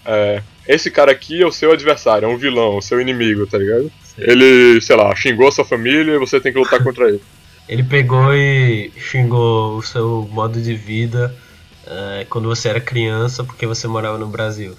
[0.05, 3.57] é, esse cara aqui é o seu adversário, é um vilão, o seu inimigo, tá
[3.57, 3.89] ligado?
[4.03, 4.25] Sei.
[4.29, 7.23] Ele, sei lá, xingou a sua família e você tem que lutar contra ele.
[7.67, 11.35] Ele pegou e xingou o seu modo de vida
[11.87, 14.77] eh, quando você era criança porque você morava no Brasil.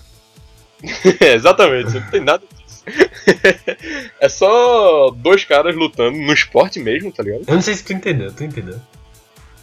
[1.20, 2.65] É, exatamente, não tem nada disso.
[4.20, 7.44] é só dois caras lutando no esporte mesmo, tá ligado?
[7.48, 8.80] Eu não sei se tu entendeu, tu entendeu?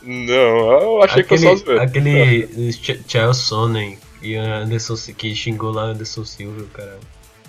[0.03, 1.83] Não, eu achei que aquele, foi só zoeira.
[1.85, 6.99] Aquele Ch- Charles Sonnen e Anderson que xingou lá Anderson Silva, cara.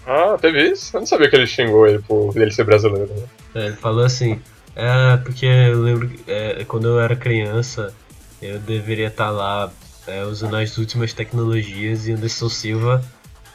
[0.05, 0.95] Ah, teve isso?
[0.95, 3.11] Eu não sabia que ele xingou ele por ele ser brasileiro.
[3.13, 3.23] Né?
[3.55, 4.39] É, ele falou assim:
[4.75, 7.93] É, porque eu lembro que é, quando eu era criança,
[8.41, 9.71] eu deveria estar lá
[10.05, 13.03] é, usando as últimas tecnologias e Anderson Silva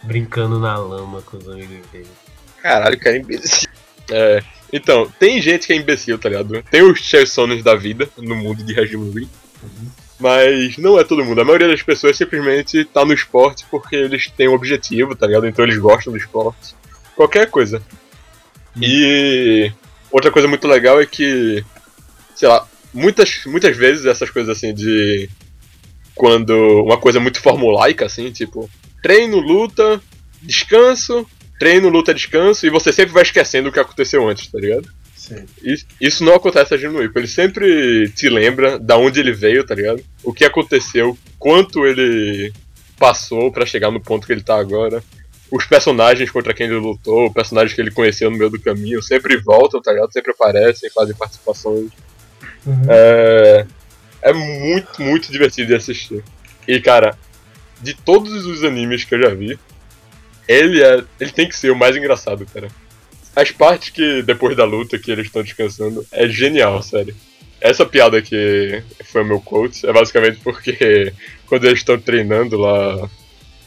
[0.02, 2.08] brincando na lama com os amigos dele.
[2.62, 3.68] Caralho, cara, imbecil.
[4.10, 6.62] É, então, tem gente que é imbecil, tá ligado?
[6.70, 9.28] Tem os Chelsones da vida no mundo de regime Lee.
[10.18, 11.40] Mas não é todo mundo.
[11.40, 15.46] A maioria das pessoas simplesmente tá no esporte porque eles têm um objetivo, tá ligado?
[15.46, 16.74] Então eles gostam do esporte.
[17.14, 17.82] Qualquer coisa.
[18.80, 19.72] E
[20.10, 21.64] outra coisa muito legal é que,
[22.34, 25.28] sei lá, muitas, muitas vezes essas coisas assim de.
[26.14, 28.68] Quando uma coisa muito formulaica, assim, tipo,
[29.02, 30.00] treino, luta,
[30.42, 31.26] descanso,
[31.58, 34.88] treino, luta, descanso, e você sempre vai esquecendo o que aconteceu antes, tá ligado?
[35.14, 35.44] Sim.
[35.62, 37.18] Isso, isso não acontece a no Ipo.
[37.18, 40.02] Ele sempre te lembra da onde ele veio, tá ligado?
[40.22, 42.52] O que aconteceu, quanto ele
[42.98, 45.02] passou pra chegar no ponto que ele tá agora.
[45.50, 49.36] Os personagens contra quem ele lutou, personagens que ele conheceu no meio do caminho, sempre
[49.36, 50.12] voltam, tá ligado?
[50.12, 51.90] Sempre aparecem, fazem participações.
[52.66, 52.82] Uhum.
[52.88, 53.66] É,
[54.22, 56.22] é muito, muito divertido de assistir.
[56.66, 57.16] E, cara,
[57.80, 59.58] de todos os animes que eu já vi,
[60.46, 61.04] ele é.
[61.20, 62.68] Ele tem que ser o mais engraçado, cara.
[63.36, 67.14] As partes que, depois da luta, que eles estão descansando, é genial, sério.
[67.60, 71.12] Essa piada que foi o meu quote é basicamente porque
[71.46, 73.08] quando eles estão treinando lá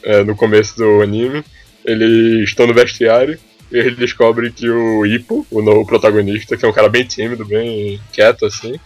[0.04, 1.44] é, no começo do anime,
[1.86, 3.40] eles estão no vestiário
[3.72, 7.46] e eles descobrem que o Ippo, o novo protagonista, que é um cara bem tímido,
[7.46, 8.78] bem quieto assim,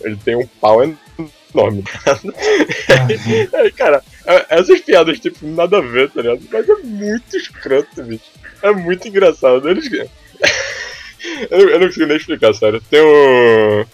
[0.00, 0.98] ele tem um pau enorme.
[3.54, 6.42] Aí, cara, é- essas piadas, tipo, nada a ver, tá ligado?
[6.50, 8.24] Mas é muito escroto, bicho.
[8.62, 9.68] É muito engraçado.
[9.68, 9.90] Eles...
[11.50, 12.82] eu, não, eu não consigo nem explicar, sério.
[12.90, 13.84] Tem um.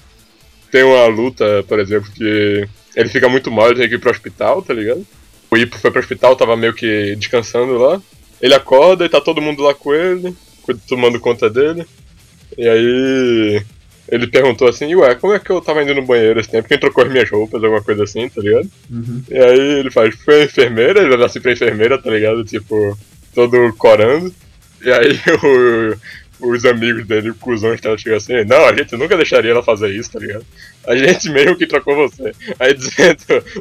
[0.70, 4.10] Tem uma luta, por exemplo, que ele fica muito mal, ele tem que ir pro
[4.10, 5.06] hospital, tá ligado?
[5.50, 8.02] O Ipo foi pro hospital, tava meio que descansando lá.
[8.40, 10.34] Ele acorda e tá todo mundo lá com ele,
[10.86, 11.86] tomando conta dele.
[12.56, 13.62] E aí.
[14.10, 16.66] Ele perguntou assim, ué, como é que eu tava indo no banheiro esse tempo?
[16.68, 18.68] Quem trocou as minhas roupas, alguma coisa assim, tá ligado?
[18.90, 19.22] Uhum.
[19.30, 22.42] E aí ele faz, foi a enfermeira, ele olha assim pra enfermeira, tá ligado?
[22.44, 22.96] Tipo,
[23.34, 24.32] todo corando.
[24.82, 25.96] E aí o-
[26.40, 30.12] os amigos dele, o cuzão, chegando assim, não, a gente nunca deixaria ela fazer isso,
[30.12, 30.46] tá ligado?
[30.86, 32.32] A gente mesmo que trocou você.
[32.60, 33.18] Aí dizendo,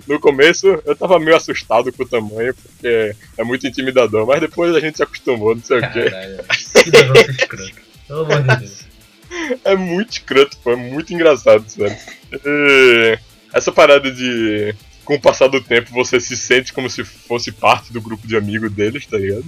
[0.07, 4.75] no começo eu tava meio assustado com o tamanho, porque é muito intimidador, mas depois
[4.75, 6.03] a gente se acostumou, não sei o quê.
[6.09, 6.37] Caralho,
[6.83, 7.71] que negócio escroto.
[8.07, 8.87] Pelo amor de Deus.
[9.63, 11.95] É muito escroto, pô, é muito engraçado, sério.
[12.45, 13.17] E
[13.53, 14.73] essa parada de.
[15.05, 18.35] Com o passar do tempo, você se sente como se fosse parte do grupo de
[18.35, 19.45] amigos deles, tá ligado?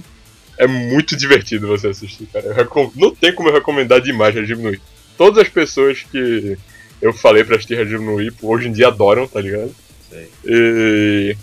[0.56, 2.54] É muito divertido você assistir, cara.
[2.54, 4.84] Recom- Não tem como eu recomendar demais Regime Ippo.
[5.18, 6.56] Todas as pessoas que
[7.02, 9.74] eu falei pra assistir Regime Ippo hoje em dia adoram, tá ligado?
[10.08, 10.28] Sei.
[10.46, 11.36] E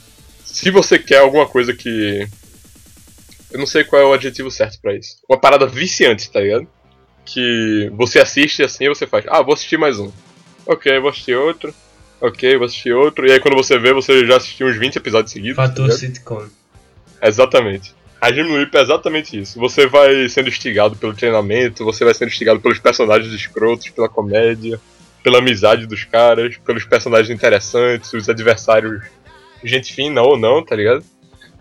[0.44, 2.28] se você quer alguma coisa que.
[3.52, 5.18] Eu não sei qual é o adjetivo certo pra isso.
[5.30, 6.68] Uma parada viciante, tá ligado?
[7.28, 10.12] Que você assiste assim e você faz, ah, vou assistir mais um.
[10.66, 11.74] Ok, vou assistir outro.
[12.22, 13.28] Ok, vou assistir outro.
[13.28, 15.58] E aí quando você vê, você já assistiu uns 20 episódios seguidos.
[15.58, 16.00] tá Fator ligado?
[16.00, 16.48] sitcom.
[17.22, 17.94] Exatamente.
[18.20, 19.60] A Jim no Ip é exatamente isso.
[19.60, 24.80] Você vai sendo instigado pelo treinamento, você vai sendo instigado pelos personagens escrotos, pela comédia,
[25.22, 29.04] pela amizade dos caras, pelos personagens interessantes, os adversários,
[29.64, 31.04] gente fina ou não, tá ligado?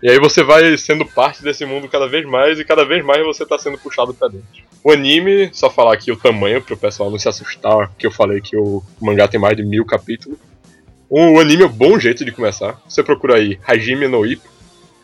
[0.01, 3.25] E aí você vai sendo parte desse mundo cada vez mais e cada vez mais
[3.25, 4.66] você tá sendo puxado pra dentro.
[4.87, 8.39] O anime, só falar aqui o tamanho pro pessoal não se assustar, que eu falei
[8.39, 10.39] que o mangá tem mais de mil capítulos.
[11.09, 12.81] O anime é um bom jeito de começar.
[12.87, 14.47] Você procura aí Hajime no Ippo.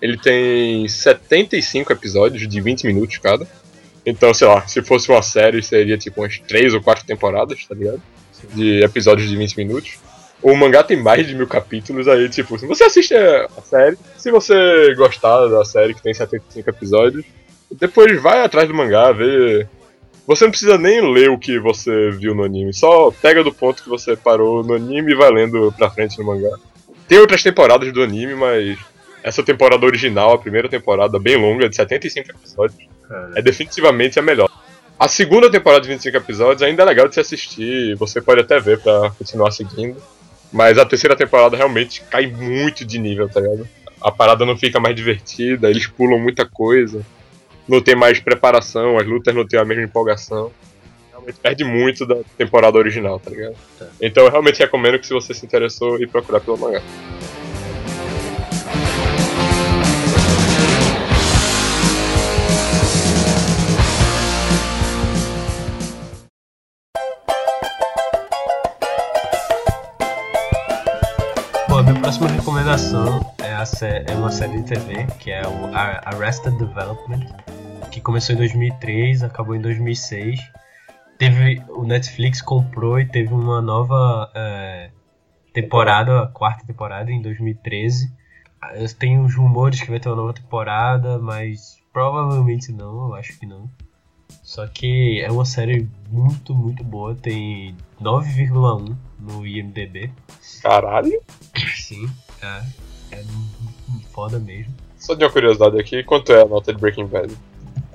[0.01, 3.45] Ele tem 75 episódios de 20 minutos cada.
[4.05, 7.75] Então, sei lá, se fosse uma série, seria tipo umas 3 ou 4 temporadas, tá
[7.75, 8.01] ligado?
[8.53, 9.99] De episódios de 20 minutos.
[10.41, 14.31] O mangá tem mais de mil capítulos, aí, tipo, se você assiste a série, se
[14.31, 17.25] você gostar da série que tem 75 episódios,
[17.79, 19.67] depois vai atrás do mangá, vê.
[20.25, 23.83] Você não precisa nem ler o que você viu no anime, só pega do ponto
[23.83, 26.55] que você parou no anime e vai lendo pra frente no mangá.
[27.07, 28.79] Tem outras temporadas do anime, mas
[29.21, 32.87] essa temporada original, a primeira temporada, bem longa, de 75 episódios,
[33.35, 34.49] é definitivamente a melhor.
[34.97, 38.59] A segunda temporada de 25 episódios ainda é legal de se assistir, você pode até
[38.59, 40.01] ver pra continuar seguindo.
[40.51, 43.67] Mas a terceira temporada realmente cai muito de nível, tá ligado?
[43.99, 47.03] A parada não fica mais divertida, eles pulam muita coisa,
[47.67, 50.51] não tem mais preparação, as lutas não têm a mesma empolgação.
[51.09, 53.55] Realmente perde muito da temporada original, tá ligado?
[53.79, 53.87] Tá.
[54.01, 56.81] Então eu realmente recomendo que se você se interessou, ir procurar pelo mangá.
[72.63, 77.19] Recomendação é, a sé- é uma série de TV, que é o Ar- Arrested Development,
[77.91, 80.39] que começou em 2003, acabou em 2006.
[81.17, 81.61] teve.
[81.67, 84.89] O Netflix comprou e teve uma nova é,
[85.53, 88.09] temporada, a quarta temporada, em 2013.
[88.61, 93.37] Ah, Tem uns rumores que vai ter uma nova temporada, mas provavelmente não, eu acho
[93.37, 93.69] que não.
[94.41, 100.09] Só que é uma série muito, muito boa, tem 9,1 no IMDB.
[100.61, 101.21] Caralho.
[101.75, 102.09] Sim,
[102.43, 102.63] é.
[103.11, 103.23] É
[104.11, 104.73] foda mesmo.
[104.97, 107.33] Só de uma curiosidade aqui, quanto é a nota de Breaking Bad?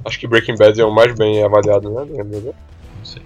[0.05, 2.03] Acho que Breaking Bad é o mais bem avaliado, né?
[2.03, 2.55] Lembra?
[2.99, 3.23] Não sei.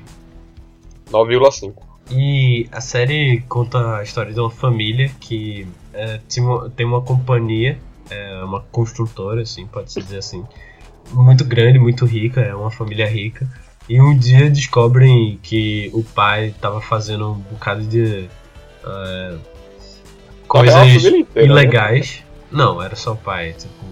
[1.11, 1.75] 9,5.
[2.11, 7.79] E a série conta a história de uma família que é, tem uma- companhia,
[8.11, 10.45] é, uma construtora, assim, pode-se dizer assim,
[11.13, 13.49] muito grande, muito rica, é uma família rica.
[13.89, 18.29] E um dia descobrem que o pai estava fazendo um bocado de
[18.85, 19.37] a
[20.53, 21.45] coisas inteira, né?
[21.45, 22.23] ilegais.
[22.51, 23.85] Não, era só o pai, tipo.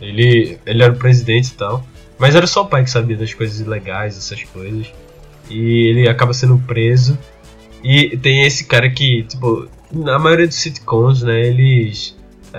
[0.00, 1.84] Ele, ele era o presidente e tal.
[2.18, 4.92] Mas era só o pai que sabia das coisas ilegais, essas coisas.
[5.50, 7.18] E ele acaba sendo preso.
[7.84, 12.16] E tem esse cara que, tipo, na maioria dos sitcoms, né, eles.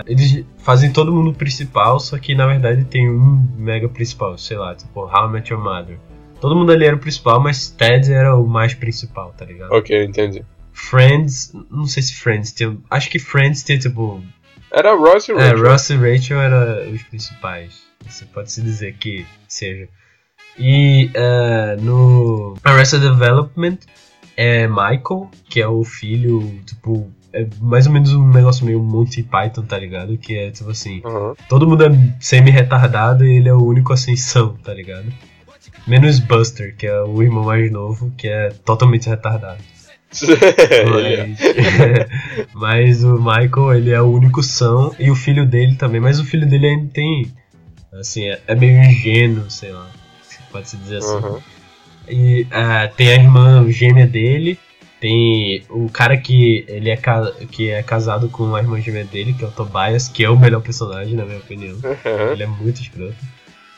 [0.08, 4.74] Eles fazem todo mundo principal, só que na verdade tem um mega principal, sei lá,
[4.74, 6.00] tipo, How I Met Your Mother.
[6.42, 9.72] Todo mundo ali era o principal, mas Ted era o mais principal, tá ligado?
[9.72, 10.44] Ok, entendi.
[10.74, 12.80] Friends, não sei se Friends tem.
[12.90, 14.24] Acho que Friends tem, tipo,
[14.72, 15.64] Era Ross e é, Rachel.
[15.64, 17.84] Ross e Rachel eram os principais.
[18.06, 19.88] Você pode se dizer que seja.
[20.58, 23.78] E é, no Arrested Development
[24.36, 29.24] é Michael, que é o filho, tipo, é mais ou menos um negócio meio Monty
[29.24, 30.18] Python, tá ligado?
[30.18, 31.34] Que é tipo assim, Aham.
[31.50, 35.12] todo mundo é semi-retardado e ele é o único ascensão, tá ligado?
[35.88, 39.62] Menos Buster, que é o irmão mais novo, que é totalmente retardado.
[40.90, 41.40] Mas,
[42.54, 46.26] mas o Michael, ele é o único são, e o filho dele também, mas o
[46.26, 47.32] filho dele ainda tem,
[47.94, 49.90] assim, é, é meio ingênuo, sei lá,
[50.52, 51.18] pode-se dizer assim.
[51.18, 51.40] Aham.
[52.08, 54.60] E ah, tem a irmã gêmea dele,
[55.00, 56.98] tem o cara que ele é,
[57.50, 60.38] que é casado com a irmã gêmea dele, que é o Tobias, que é o
[60.38, 61.78] melhor personagem, na minha opinião.
[61.84, 62.32] Aham.
[62.32, 63.16] Ele é muito escroto.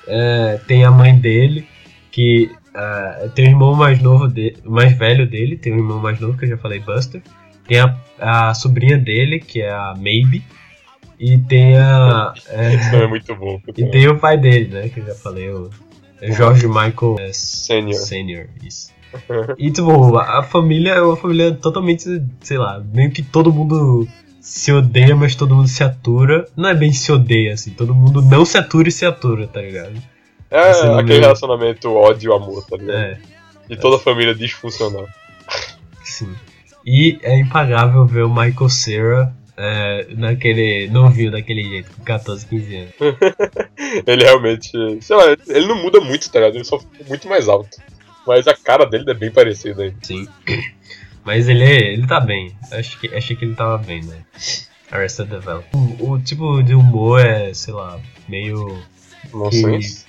[0.07, 1.67] É, tem a mãe dele,
[2.11, 6.19] que ah, tem o irmão mais novo, de, mais velho dele, tem o irmão mais
[6.19, 7.21] novo, que eu já falei, Buster.
[7.67, 10.43] Tem a, a sobrinha dele, que é a Maybe.
[11.17, 12.33] E tem a.
[12.49, 13.61] é, nome é muito bom.
[13.75, 14.89] e tem o pai dele, né?
[14.89, 15.69] Que eu já falei, o
[16.21, 17.93] George Michael é, Senior.
[17.93, 18.93] Senior, isso.
[19.57, 24.05] E tipo, a família é uma família totalmente, sei lá, meio que todo mundo
[24.41, 26.45] se odeia, mas todo mundo se atura.
[26.57, 29.61] Não é bem se odeia, assim, todo mundo não se atura e se atura, tá
[29.61, 29.93] ligado?
[30.57, 32.97] É nome- aquele relacionamento ódio-amor, tá ligado?
[32.97, 33.17] É,
[33.69, 35.07] De toda a família disfuncional.
[36.03, 36.33] sim.
[36.85, 42.75] E é impagável ver o Michael Cera é, naquele novinho daquele jeito, com 14, 15
[42.75, 42.93] anos.
[44.05, 44.69] Ele realmente.
[45.01, 46.55] Sei lá, ele não muda muito, tá ligado?
[46.55, 47.77] Ele só fica muito mais alto.
[48.27, 49.93] Mas a cara dele é bem parecida aí.
[50.03, 50.27] Sim.
[51.25, 52.55] Mas ele, ele tá bem.
[52.71, 54.17] Acho que, achei que ele tava bem, né?
[54.91, 55.69] Arrested Development.
[55.99, 58.77] O, o tipo de humor é, sei lá, meio.
[59.33, 60.05] Nonsense.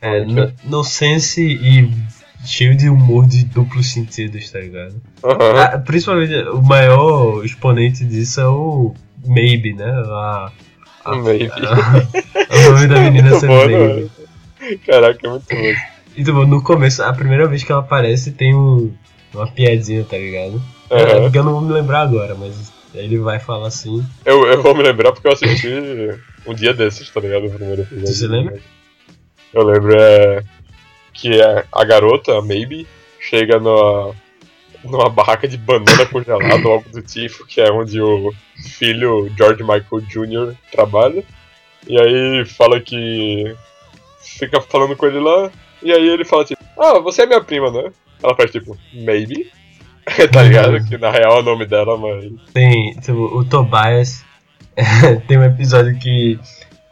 [0.00, 1.90] É, no, nonsense e
[2.44, 5.00] cheio de humor de duplos sentidos, tá ligado?
[5.24, 5.60] Aham.
[5.60, 8.94] Ah, principalmente, o maior exponente disso é o
[9.26, 9.90] Maybe, né?
[9.90, 10.52] A,
[11.04, 11.50] a, Maybe.
[11.50, 12.06] a-
[12.54, 14.02] o nome da menina bom, Maybe.
[14.60, 14.76] né?
[14.86, 15.74] Caraca, é muito bom.
[16.16, 18.92] E tipo, no começo, a primeira vez que ela aparece tem um,
[19.34, 20.62] uma piadinha, tá ligado?
[20.90, 21.22] É, Aham.
[21.22, 24.04] porque eu não vou me lembrar agora, mas ele vai falar assim.
[24.24, 25.68] Eu, eu vou me lembrar porque eu assisti
[26.46, 27.46] um dia desses, tá ligado?
[27.46, 28.06] O primeiro episódio.
[28.06, 28.58] Tu se lembra?
[29.52, 30.42] Eu lembro é,
[31.12, 32.86] que a, a garota, a Maybe,
[33.20, 34.14] chega numa,
[34.84, 38.32] numa barraca de banana congelada ou algo do tipo, que é onde o
[38.78, 40.54] filho George Michael Jr.
[40.70, 41.24] trabalha.
[41.88, 43.54] E aí fala que.
[44.20, 45.50] Fica falando com ele lá.
[45.82, 47.90] E aí ele fala tipo, ah, você é minha prima, né?
[48.22, 49.50] Ela faz tipo, maybe.
[50.32, 50.84] tá ligado?
[50.84, 52.32] Que na real é o nome dela, mas.
[52.52, 54.24] Tem tipo, o Tobias.
[55.26, 56.38] tem um episódio que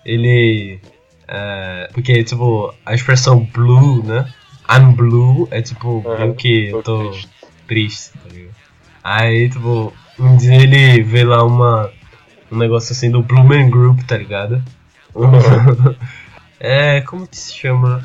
[0.04, 0.80] ele.
[1.26, 4.32] É, porque, tipo, a expressão blue, né?
[4.70, 7.28] I'm blue é tipo, meio que tô eu tô triste.
[7.66, 8.54] triste, tá ligado?
[9.02, 11.90] Aí, tipo, um dia ele vê lá uma.
[12.50, 14.62] Um negócio assim do Blue Man Group, tá ligado?
[16.60, 18.02] é, como que se chama?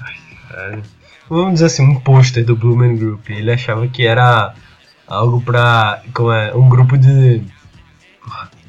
[0.51, 0.81] Ai.
[1.29, 3.29] Vamos dizer assim, um pôster do Blue Man Group.
[3.29, 4.53] Ele achava que era
[5.07, 6.01] algo pra.
[6.13, 6.53] Como é?
[6.55, 7.43] Um grupo de.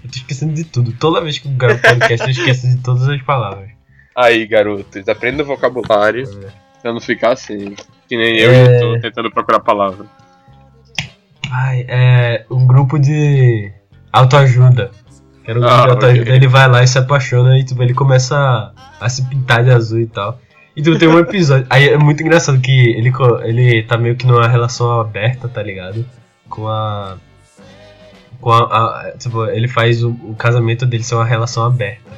[0.05, 0.93] Eu tô esquecendo de tudo.
[0.93, 3.80] Toda vez que eu gravo podcast eu esqueço de todas as palavras.
[4.17, 6.25] Aí, garotos, aprenda vocabulário
[6.83, 7.75] pra não ficar assim.
[8.09, 8.77] Que nem eu É.
[8.77, 10.05] e tô tentando procurar palavra.
[11.51, 12.45] Ai, é.
[12.51, 13.73] Um grupo de.
[14.13, 14.91] autoajuda.
[15.45, 16.23] Que era um grupo Ah, de autoajuda.
[16.23, 16.35] ok.
[16.35, 19.71] Ele vai lá e se apaixona e tipo, ele começa a, a se pintar de
[19.71, 20.39] azul e tal.
[20.77, 21.67] E tipo, tem um episódio.
[21.71, 23.13] Aí é muito engraçado que ele,
[23.45, 26.05] ele tá meio que numa relação aberta, tá ligado?
[26.49, 27.17] Com a.
[28.41, 28.59] Com a.
[29.09, 32.11] a- tipo, ele faz o, o casamento dele ser uma relação aberta.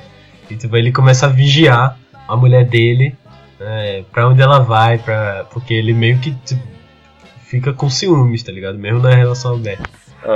[0.52, 1.96] E tipo, ele começa a vigiar
[2.28, 3.14] a mulher dele
[3.60, 6.62] é, pra onde ela vai, pra, porque ele meio que tipo,
[7.46, 8.78] fica com ciúmes, tá ligado?
[8.78, 9.84] Mesmo na relação aberta.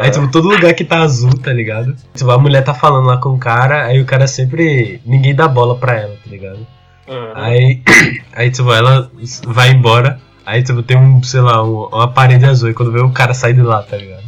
[0.00, 1.94] Aí, tipo, todo lugar que tá azul, tá ligado?
[2.14, 5.00] Tipo, a mulher tá falando lá com o cara, aí o cara sempre.
[5.06, 6.66] ninguém dá bola pra ela, tá ligado?
[7.08, 7.32] Aham.
[7.36, 7.82] Aí,
[8.34, 9.08] aí, tipo, ela
[9.46, 13.00] vai embora, aí, tipo, tem um, sei lá, um- uma parede azul, e quando vê
[13.00, 14.24] o cara sai de lá, tá ligado?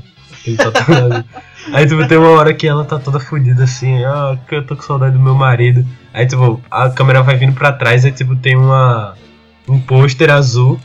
[0.47, 1.25] Ele só tá.
[1.73, 4.75] Aí, tipo, tem uma hora que ela tá toda fodida assim, ah, que eu tô
[4.77, 5.85] com saudade do meu marido.
[6.13, 9.15] Aí, tipo, a câmera vai vindo pra trás, aí, tipo, tem uma.
[9.69, 10.79] um pôster azul.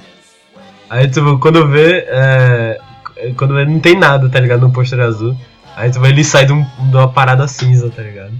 [0.90, 2.80] Aí, tipo, quando vê, é,
[3.38, 5.36] quando vê, não tem nada, tá ligado, no pôster azul.
[5.76, 8.34] Aí, tipo, ele sai de, um- de uma parada cinza, tá ligado?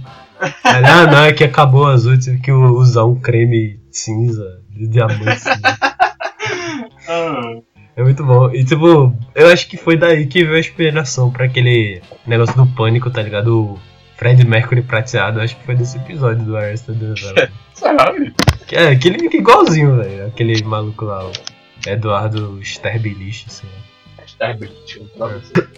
[0.64, 4.86] Aí, ah, não, é que acabou o azul, tive que usar um creme cinza, de
[4.88, 5.60] diamante cinza.
[7.06, 7.42] Ah.
[7.96, 8.50] É muito bom.
[8.52, 12.66] E tipo, eu acho que foi daí que veio a inspiração pra aquele negócio do
[12.66, 13.56] pânico, tá ligado?
[13.56, 13.78] O
[14.16, 17.50] Fred Mercury prateado, eu acho que foi desse episódio do Arrested Development.
[17.74, 18.34] Sabe?
[18.66, 20.26] Que é, aquele fica igualzinho, velho.
[20.26, 21.32] Aquele maluco lá, o
[21.86, 23.84] Eduardo Sterbelich, sei lá.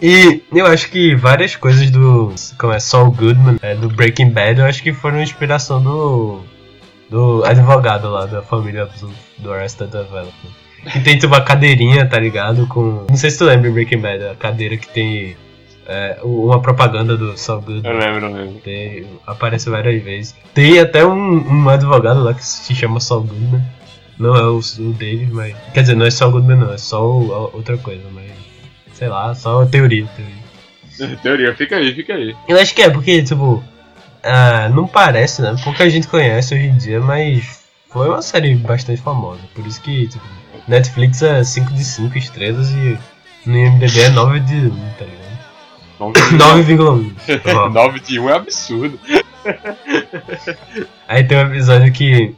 [0.01, 2.33] E eu acho que várias coisas do.
[2.57, 2.79] Como é?
[2.79, 6.41] Saul Goodman, é, do Breaking Bad, eu acho que foram inspiração do.
[7.09, 10.66] Do advogado lá da família do, do Arrested Development.
[10.91, 12.67] Que tem tipo uma cadeirinha, tá ligado?
[12.67, 13.05] Com.
[13.09, 15.35] Não sei se tu lembra em Breaking Bad, a cadeira que tem
[15.85, 17.91] é, uma propaganda do Saul Goodman.
[17.91, 18.59] Eu lembro, eu lembro.
[18.61, 20.35] Tem, aparece várias vezes.
[20.53, 23.61] Tem até um, um advogado lá que se chama Saul Goodman.
[24.19, 25.55] Não é o, o dele, mas.
[25.73, 28.31] Quer dizer, não é Saul Goodman, não, é só o- outra coisa, mas.
[28.93, 31.17] Sei lá, só teoria, teoria.
[31.21, 32.35] Teoria, fica aí, fica aí.
[32.47, 33.63] Eu acho que é, porque, tipo.
[34.23, 35.55] ah, não parece, né?
[35.63, 39.41] Pouca gente conhece hoje em dia, mas foi uma série bastante famosa.
[39.53, 40.25] Por isso que, tipo,
[40.67, 42.97] Netflix é 5 de 5 estrelas e
[43.45, 45.27] no IMDB é 9 de 1, tá ligado?
[45.99, 47.55] 9,1.
[47.55, 47.69] Ó.
[47.69, 48.99] 9 de 1 é absurdo.
[51.07, 52.35] Aí tem um episódio que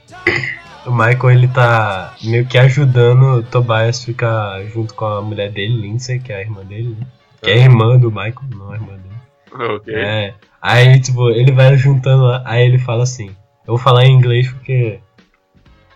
[0.85, 5.81] o Michael ele tá meio que ajudando o Tobias ficar junto com a mulher dele,
[5.81, 7.07] Lindsay, que é a irmã dele, né?
[7.41, 9.75] Que é a irmã do Michael, não a irmã dele.
[9.75, 9.93] Ok.
[9.93, 10.33] É.
[10.61, 13.29] Aí, tipo, ele vai juntando lá, aí ele fala assim.
[13.65, 14.99] Eu vou falar em inglês porque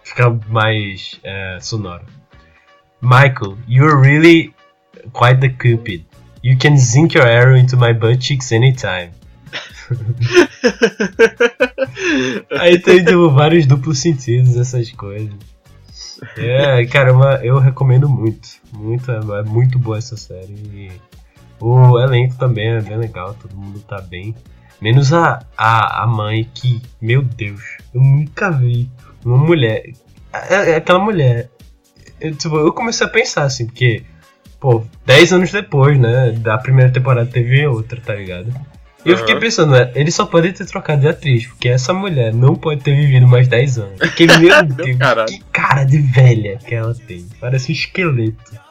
[0.04, 2.04] fica mais é, sonoro.
[3.04, 4.54] Michael, you're really
[5.12, 6.06] quite the cupid.
[6.42, 9.12] You can sink your arrow into my butt cheeks anytime.
[12.60, 15.34] Aí tem tipo, vários duplos sentidos, essas coisas.
[16.38, 18.48] É, caramba, eu recomendo muito.
[18.72, 20.54] Muito, é, é muito boa essa série.
[20.54, 20.92] E
[21.60, 24.34] o elenco também é bem legal, todo mundo tá bem.
[24.82, 27.62] Menos a, a, a mãe que, meu Deus,
[27.94, 28.90] eu nunca vi
[29.24, 29.92] uma mulher.
[30.34, 31.50] é- é Aquela mulher.
[32.20, 34.04] Eu, tipo, eu comecei a pensar assim, porque,
[34.60, 38.54] pô, 10 anos depois, né, da primeira temporada teve outra, tá ligado?
[39.06, 42.34] E eu fiquei pensando, né, eles só podem ter trocado de atriz, porque essa mulher
[42.34, 44.00] não pode ter vivido mais 10 anos.
[44.00, 45.28] Porque, meu Deus, caralho.
[45.28, 47.28] que cara de velha que ela tem.
[47.42, 48.64] Parece um esqueleto.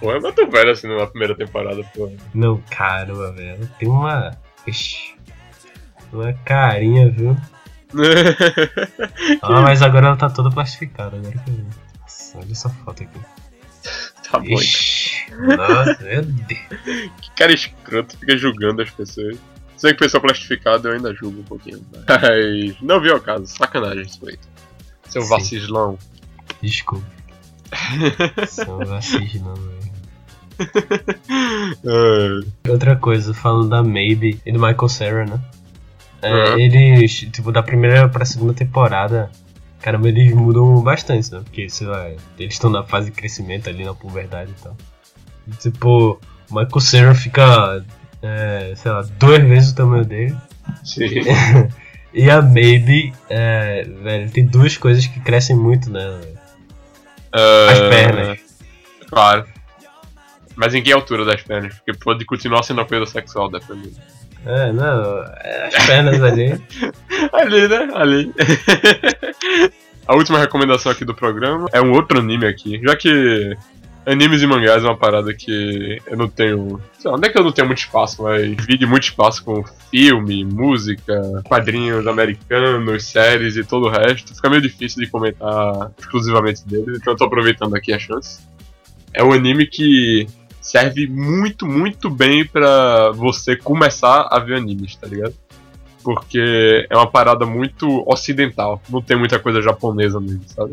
[0.00, 2.10] Pô, eu não tô velho assim na primeira temporada, pô.
[2.34, 3.50] Não, caramba, velho.
[3.50, 4.36] Ela tem uma.
[4.66, 5.14] Ixi,
[6.12, 7.36] uma carinha, viu?
[9.40, 11.64] Ah, mas agora ela tá toda plastificada, agora que eu vi.
[12.34, 13.18] Nossa, olha essa foto aqui.
[14.30, 14.44] tá bom.
[14.46, 15.56] então.
[15.56, 16.60] Nossa, meu Deus.
[17.20, 19.38] Que cara escroto, fica julgando as pessoas.
[19.76, 21.80] Sei que pessoa plastificada eu ainda julgo um pouquinho.
[21.92, 24.38] Mas não viu o caso, sacanagem isso aí.
[25.08, 25.28] Seu Sim.
[25.28, 25.98] vacilão.
[26.60, 27.06] Desculpa.
[28.48, 29.78] São racistas, não, velho.
[31.84, 35.40] É, Outra coisa, falando da Maybe e do Michael Cera, né?
[36.20, 36.58] É, Uhum.
[36.58, 39.30] Eles, tipo, da primeira pra segunda temporada,
[39.80, 41.40] caramba, eles mudam bastante, né?
[41.44, 42.08] Porque, sei lá,
[42.38, 44.76] eles estão na fase de crescimento ali, na puberdade e tal.
[45.46, 46.20] E, tipo,
[46.50, 47.84] o Michael Cera fica,
[48.22, 50.36] é, sei lá, duas vezes o tamanho dele.
[50.84, 51.06] sim.
[52.14, 56.00] E a Maybe, é, velho, tem duas coisas que crescem muito, né?
[56.00, 56.38] velho?
[57.32, 58.38] As É, pernas.
[59.10, 59.44] Claro.
[60.56, 61.74] Mas em que altura das pernas?
[61.74, 63.94] Porque pode continuar sendo uma coisa sexual, dependendo.
[64.46, 66.60] É, não, é as pernas ali.
[67.32, 67.88] Ali, né?
[67.94, 68.34] Ali.
[70.08, 72.80] A última recomendação aqui do programa é um outro anime aqui.
[72.82, 73.54] Já que
[74.06, 76.80] animes e mangás é uma parada que eu não tenho.
[76.98, 79.62] Sei lá, não é que eu não tenho muito espaço, mas divide muito espaço com
[79.90, 84.34] filme, música, quadrinhos americanos, séries e todo o resto.
[84.34, 88.40] Fica meio difícil de comentar exclusivamente dele, então eu tô aproveitando aqui a chance.
[89.12, 90.26] É um anime que
[90.58, 95.34] serve muito, muito bem pra você começar a ver animes, tá ligado?
[96.08, 98.80] Porque é uma parada muito ocidental.
[98.88, 100.72] Não tem muita coisa japonesa nele, sabe?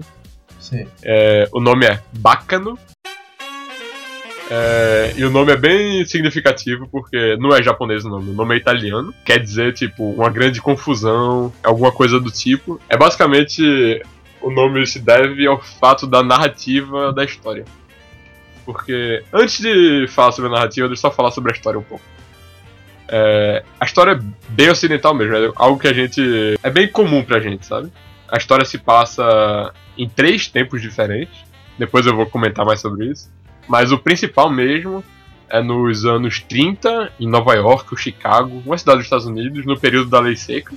[0.57, 0.87] Sim.
[1.03, 2.79] É, o nome é Bacano.
[4.49, 8.55] É, e o nome é bem significativo porque não é japonês o nome, o nome
[8.55, 9.13] é italiano.
[9.25, 12.79] Quer dizer, tipo, uma grande confusão, alguma coisa do tipo.
[12.87, 14.01] É basicamente.
[14.41, 17.65] O nome se deve ao fato da narrativa da história.
[18.63, 21.83] Porque antes de falar sobre a narrativa, deixa eu só falar sobre a história um
[21.83, 22.14] pouco.
[23.07, 26.21] É, a história é bem ocidental mesmo, é algo que a gente.
[26.61, 27.91] é bem comum pra gente, sabe?
[28.27, 31.45] A história se passa em três tempos diferentes.
[31.77, 33.29] Depois eu vou comentar mais sobre isso.
[33.67, 35.03] Mas o principal mesmo
[35.49, 39.79] é nos anos 30, em Nova York ou Chicago, uma cidade dos Estados Unidos, no
[39.79, 40.73] período da Lei Seca.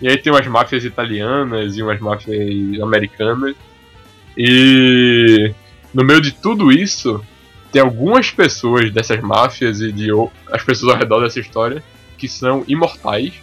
[0.00, 3.54] E aí tem umas máfias italianas e umas máfias americanas.
[4.36, 5.52] E
[5.94, 7.24] no meio de tudo isso,
[7.76, 10.08] tem algumas pessoas dessas máfias e de
[10.50, 11.84] as pessoas ao redor dessa história
[12.16, 13.34] que são imortais.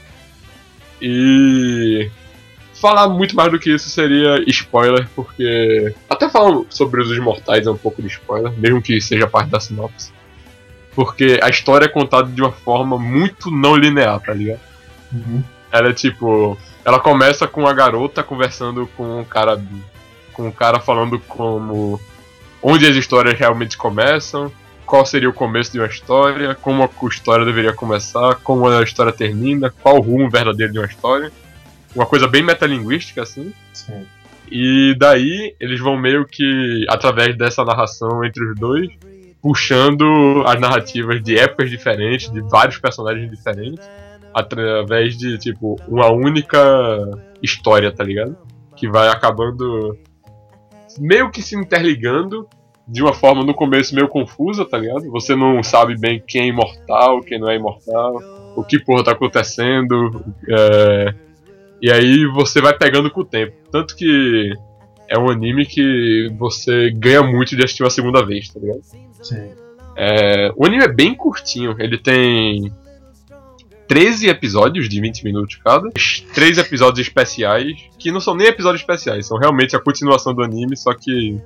[1.00, 2.10] E
[2.82, 5.94] falar muito mais do que isso seria spoiler, porque.
[6.10, 9.60] Até falar sobre os imortais é um pouco de spoiler, mesmo que seja parte da
[9.60, 10.12] sinopse.
[10.96, 14.62] Porque a história é contada de uma forma muito não linear, tá ligado?
[15.12, 15.44] Uhum.
[15.72, 16.58] Ela é tipo.
[16.84, 19.62] Ela começa com a garota conversando com um cara.
[20.34, 22.02] Com um cara falando como.
[22.64, 24.52] Onde as histórias realmente começam,
[24.86, 29.12] qual seria o começo de uma história, como a história deveria começar, como a história
[29.12, 31.32] termina, qual o rumo verdadeiro de uma história
[31.96, 33.54] uma coisa bem metalinguística, assim.
[33.74, 34.06] Sim.
[34.52, 38.90] E daí eles vão meio que, através dessa narração entre os dois,
[39.42, 43.88] puxando as narrativas de épocas diferentes, de vários personagens diferentes,
[44.34, 46.60] através de, tipo, uma única
[47.42, 48.36] história, tá ligado?
[48.76, 49.98] Que vai acabando
[51.00, 52.48] meio que se interligando
[52.88, 55.10] de uma forma no começo meio confusa, tá ligado?
[55.12, 58.20] Você não sabe bem quem é imortal, quem não é imortal,
[58.56, 61.16] o que porra tá acontecendo, é,
[61.82, 63.56] e aí você vai pegando com o tempo.
[63.72, 64.54] Tanto que
[65.10, 68.82] é um anime que você ganha muito de assistir uma segunda vez, tá ligado?
[69.22, 69.52] Sim.
[69.96, 72.72] É, o anime é bem curtinho, ele tem
[73.94, 75.88] 13 episódios de 20 minutos cada.
[76.34, 80.76] Três episódios especiais, que não são nem episódios especiais, são realmente a continuação do anime,
[80.76, 81.40] só que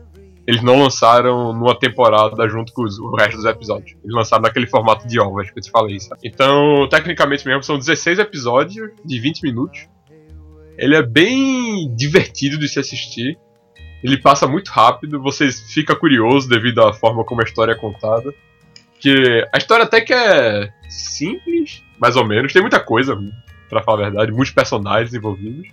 [0.48, 3.98] eles não lançaram numa temporada junto com os, o resto dos episódios.
[4.02, 6.22] Eles lançaram naquele formato de ovas que eu te falei, sabe?
[6.24, 9.86] Então, tecnicamente mesmo, são 16 episódios de 20 minutos.
[10.78, 13.38] Ele é bem divertido de se assistir.
[14.02, 18.34] Ele passa muito rápido, você fica curioso devido à forma como a história é contada.
[19.02, 22.54] Que a história até que é simples, mais ou menos.
[22.54, 23.18] Tem muita coisa,
[23.70, 25.68] para falar a verdade, muitos personagens envolvidos.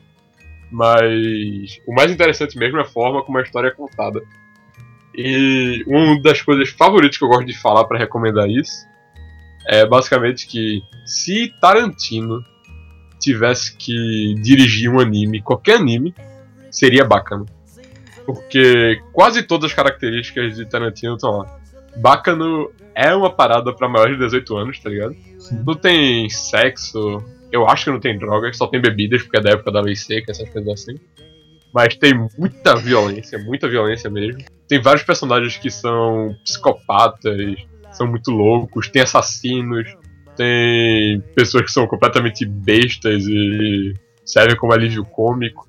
[0.71, 4.21] Mas o mais interessante mesmo é a forma como a história é contada.
[5.15, 8.85] E uma das coisas favoritas que eu gosto de falar para recomendar isso
[9.69, 12.45] é basicamente que se Tarantino
[13.21, 16.15] tivesse que dirigir um anime, qualquer anime,
[16.71, 17.45] seria bacana.
[18.27, 21.59] Porque quase todas as características de Tarantino estão lá.
[21.97, 25.15] Bacano é uma parada para maiores de 18 anos, tá ligado?
[25.39, 25.63] Sim.
[25.67, 29.51] Não tem sexo, eu acho que não tem drogas, só tem bebidas, porque é da
[29.51, 30.99] época da lei seca, essas coisas assim.
[31.73, 34.43] Mas tem muita violência, muita violência mesmo.
[34.69, 37.57] Tem vários personagens que são psicopatas,
[37.93, 39.89] são muito loucos, tem assassinos,
[40.37, 43.93] tem pessoas que são completamente bestas e
[44.25, 45.69] servem como alívio cômico.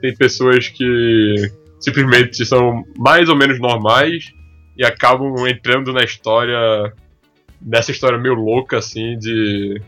[0.00, 1.50] Tem pessoas que
[1.80, 4.32] simplesmente são mais ou menos normais
[4.76, 6.92] e acabam entrando na história.
[7.60, 9.80] Nessa história meio louca, assim, de.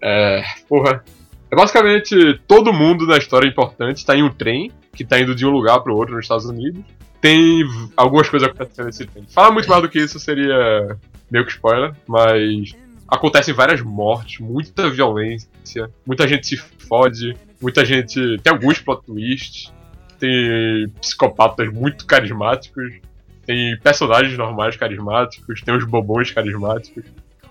[0.00, 0.42] É.
[0.68, 1.04] Porra.
[1.50, 5.46] É basicamente todo mundo na história importante está em um trem que está indo de
[5.46, 6.84] um lugar para o outro nos Estados Unidos.
[7.20, 7.64] Tem
[7.96, 9.24] algumas coisas acontecendo nesse trem.
[9.28, 10.96] Falar muito mais do que isso seria
[11.30, 12.76] meio que spoiler, mas
[13.08, 18.38] acontecem várias mortes, muita violência, muita gente se fode, muita gente.
[18.42, 19.72] Tem alguns plot twists,
[20.18, 23.00] tem psicopatas muito carismáticos,
[23.48, 27.02] tem personagens normais carismáticos, tem os bobões carismáticos.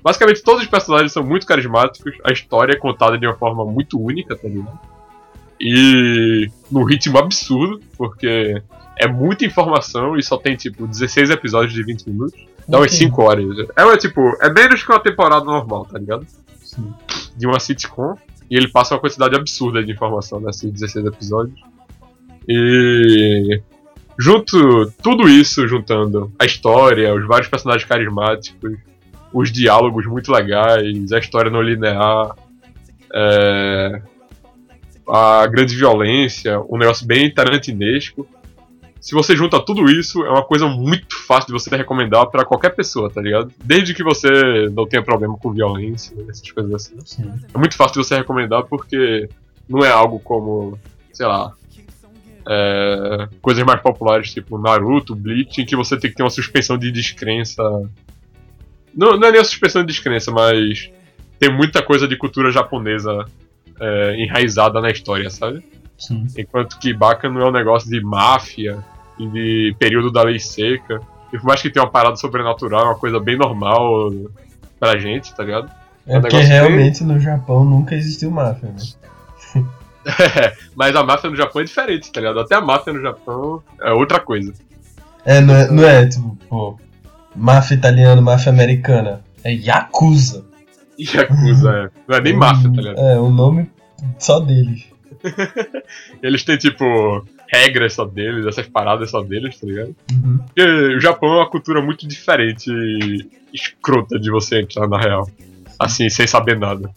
[0.04, 4.00] Basicamente todos os personagens são muito carismáticos, a história é contada de uma forma muito
[4.00, 4.80] única, tá ligado?
[5.60, 8.62] E num ritmo absurdo, porque
[8.96, 12.40] é muita informação e só tem tipo 16 episódios de 20 minutos.
[12.68, 13.08] Dá umas Ok.
[13.08, 13.46] 5 horas.
[13.76, 16.28] É, é tipo, é menos que uma temporada normal, tá ligado?
[16.60, 16.94] Sim.
[17.36, 18.16] De uma sitcom.
[18.52, 21.60] E ele passa uma quantidade absurda de informação nesses 16 episódios.
[22.48, 23.62] E.
[24.20, 24.92] Junto.
[25.02, 28.78] Tudo isso, juntando a história, os vários personagens carismáticos,
[29.32, 32.36] os diálogos muito legais, a história não linear,
[33.14, 34.02] é,
[35.08, 38.28] a grande violência, um negócio bem tarantinesco.
[39.00, 42.76] se você junta tudo isso, é uma coisa muito fácil de você recomendar pra qualquer
[42.76, 43.52] pessoa, tá ligado?
[43.64, 46.96] Desde que você não tenha problema com violência, essas coisas assim.
[47.06, 47.32] Sim.
[47.54, 49.30] É muito fácil de você recomendar porque
[49.70, 50.78] não é algo como,
[51.14, 51.54] sei lá,
[52.48, 56.78] é, coisas mais populares tipo Naruto, Bleach, em que você tem que ter uma suspensão
[56.78, 57.62] de descrença.
[58.96, 60.90] Não, não é nem a suspensão de descrença, mas
[61.40, 63.26] tem muita coisa de cultura japonesa
[63.80, 65.64] é, enraizada na história, sabe?
[65.98, 66.28] Sim.
[66.38, 68.78] Enquanto que Baka não é um negócio de máfia
[69.20, 71.02] e de período da lei seca.
[71.34, 74.12] E por mais que tenha uma parada sobrenatural, é uma coisa bem normal
[74.80, 75.70] pra gente, tá ligado?
[76.06, 78.78] É um porque realmente no Japão nunca existiu máfia, né?
[80.76, 82.40] Mas a máfia no Japão é diferente, tá ligado?
[82.40, 84.54] Até a máfia no Japão é outra coisa.
[85.26, 86.80] É, não é, não é tipo, pô,
[87.36, 89.22] máfia italiana, máfia americana.
[89.44, 90.46] É Yakuza.
[90.98, 91.90] Yakuza, é.
[92.08, 93.00] Não é nem máfia, tá ligado?
[93.00, 93.70] É, o nome
[94.18, 94.86] só deles.
[96.22, 99.96] Eles têm, tipo, regras só deles, essas paradas só deles, tá ligado?
[100.12, 100.38] Uhum.
[100.38, 105.30] Porque o Japão é uma cultura muito diferente e escrota de você entrar na real.
[105.80, 106.90] Assim, sem saber nada.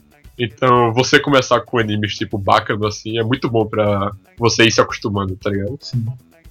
[0.42, 4.80] Então, você começar com animes tipo Bacano, assim, é muito bom pra você ir se
[4.80, 5.76] acostumando, tá ligado?
[5.82, 6.06] Sim.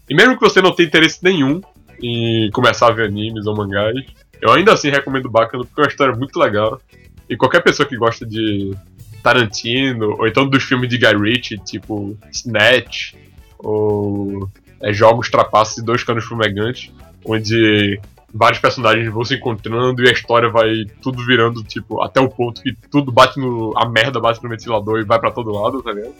[0.08, 1.60] E mesmo que você não tenha interesse nenhum
[2.00, 4.06] em começar a ver animes ou mangás,
[4.40, 6.80] eu ainda assim recomendo Bacano porque é uma história muito legal.
[7.28, 8.76] E qualquer pessoa que gosta de
[9.24, 13.14] Tarantino, ou então dos filmes de Guy Ritchie, tipo Snatch,
[13.58, 14.48] ou
[14.82, 16.92] é, Jogos Trapaços e Dois Canos Fumegantes,
[17.26, 18.00] onde
[18.34, 22.62] vários personagens vão se encontrando e a história vai tudo virando, tipo, até o ponto
[22.62, 23.74] que tudo bate no.
[23.78, 26.14] a merda bate no ventilador e vai pra todo lado, tá ligado?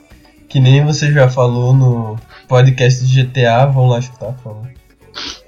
[0.48, 4.68] Que nem você já falou no podcast de GTA, vão lá escutar, por favor.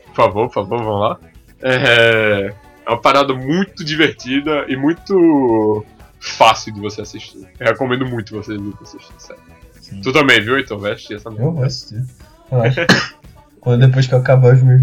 [0.06, 1.20] Por favor, por favor, vamos lá.
[1.64, 2.54] É,
[2.86, 5.86] é uma parada muito divertida e muito
[6.20, 7.48] fácil de você assistir.
[7.60, 9.42] Eu recomendo muito você assistir, sério.
[9.80, 10.02] Sim.
[10.02, 10.78] Tu também, viu, então?
[10.78, 11.52] Vai assistir essa Eu merda.
[11.52, 12.06] vou assistir.
[12.50, 12.88] Relaxa.
[13.60, 14.82] Quando depois que eu acabar os meus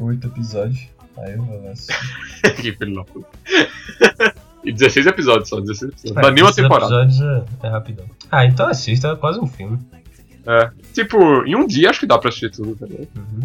[0.00, 0.88] 1308 episódios,
[1.18, 2.54] aí eu vou assistir.
[2.56, 3.28] que filho da puta.
[4.62, 6.16] E 16 episódios só, 16 episódios.
[6.18, 7.02] É, Dá nem uma temporada.
[7.04, 8.04] episódios é, é rapidão.
[8.30, 9.78] Ah, então assista, é quase um filme.
[10.46, 10.70] É.
[10.92, 13.08] Tipo, em um dia acho que dá pra assistir tudo, tá ligado?
[13.16, 13.40] Uhum.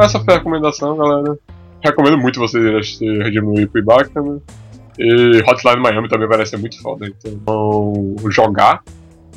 [0.00, 1.38] Então essa foi a recomendação, galera.
[1.84, 4.40] Recomendo muito vocês irem assistir Regime Whip e Bacana.
[4.98, 7.06] E Hotline Miami também parece ser muito foda.
[7.06, 8.82] Então, jogar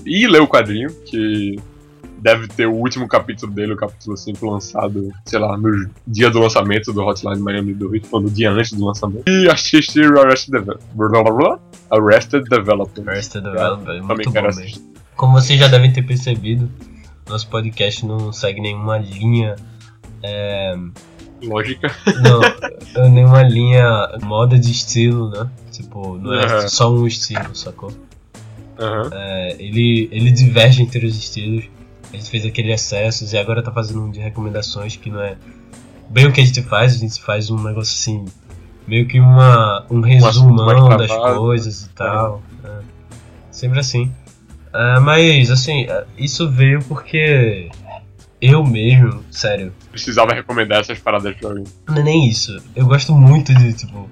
[0.06, 1.60] e ler o quadrinho, que
[2.18, 6.40] deve ter o último capítulo dele, o capítulo 5, lançado, sei lá, no dia do
[6.40, 9.28] lançamento do Hotline Miami 2, ou no dia antes do lançamento.
[9.28, 11.60] E assistir Arrested Development.
[11.92, 13.10] Arrested Development.
[13.10, 14.82] Arrested Development, é Também muito quero assistir.
[15.18, 16.72] Como vocês já devem ter percebido,
[17.30, 19.58] nosso podcast não segue nenhuma linha.
[20.24, 20.76] É,
[21.44, 21.92] Lógica.
[22.96, 25.50] não, nenhuma linha moda de estilo, né?
[25.72, 27.92] Tipo, não é só um estilo, sacou?
[28.80, 29.10] Aham.
[29.12, 31.66] É, ele, ele diverge entre os estilos.
[32.12, 35.36] A gente fez aquele excessos e agora tá fazendo um de recomendações que não é
[36.10, 38.26] bem o que a gente faz, a gente faz um negócio assim,
[38.88, 41.40] meio que uma, um resumão das travado.
[41.40, 42.42] coisas e tal.
[42.64, 42.80] é.
[43.52, 44.12] Sempre assim.
[44.74, 47.70] É, mas assim, é, isso veio porque
[48.46, 51.64] eu mesmo, sério, Precisava recomendar essas paradas pra alguém.
[51.88, 52.58] não é nem isso.
[52.76, 54.10] Eu gosto muito de, tipo,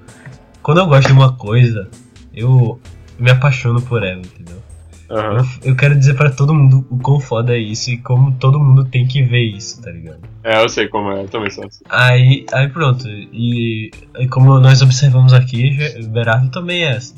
[0.62, 1.88] quando eu gosto de uma coisa,
[2.34, 2.80] eu
[3.18, 4.62] me apaixono por ela, entendeu?
[5.10, 5.36] Aham.
[5.62, 8.58] Eu, eu quero dizer pra todo mundo o quão foda é isso e como todo
[8.58, 10.20] mundo tem que ver isso, tá ligado?
[10.42, 11.84] É, eu sei como é, eu também sou assim.
[11.90, 17.16] Aí, aí pronto, e, e como nós observamos aqui, o Berardo também é assim.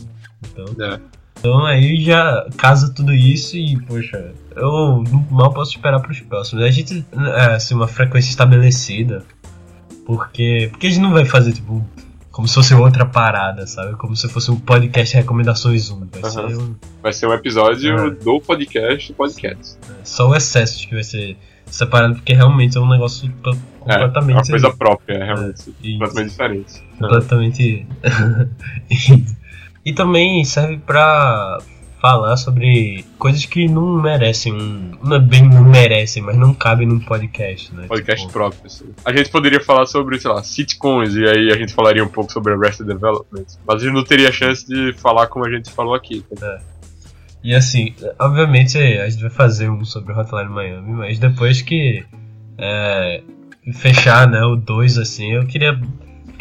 [0.50, 0.98] Então, É.
[1.44, 6.64] então aí já casa tudo isso e, poxa, eu mal posso esperar pros próximos.
[6.64, 7.04] A gente,
[7.36, 9.22] é, assim, uma frequência estabelecida,
[10.06, 11.86] porque, porque a gente não vai fazer, tipo,
[12.30, 13.94] como se fosse outra parada, sabe?
[13.96, 16.08] Como se fosse um podcast recomendações 1.
[16.12, 16.30] Vai Aham.
[16.30, 18.10] ser um, Vai ser um episódio É.
[18.10, 19.76] do podcast podcast.
[20.02, 21.36] só o excesso que vai ser
[21.66, 24.32] separado, porque realmente é um negócio to- É, completamente.
[24.32, 25.74] é uma coisa própria, é, realmente.
[25.82, 26.82] e- Completamente diferente.
[26.98, 27.86] completamente.
[29.84, 31.58] e, também serve pra
[32.00, 34.92] falar sobre coisas que não merecem um.
[35.02, 37.86] Não é bem não merecem, mas não cabem num podcast, né?
[37.86, 38.66] Podcast Tipo, próprio.
[38.66, 38.86] assim.
[39.04, 42.30] A gente poderia falar sobre, sei lá, sitcoms, e aí a gente falaria um pouco
[42.32, 43.46] sobre Arrested Development.
[43.66, 46.22] Mas a gente não teria chance de falar como a gente falou aqui.
[46.38, 46.60] tá?
[47.42, 52.04] E assim, obviamente a gente vai fazer um sobre Hotline Miami, mas depois que
[52.58, 53.22] é,
[53.72, 55.78] fechar né, o 2, assim, eu queria.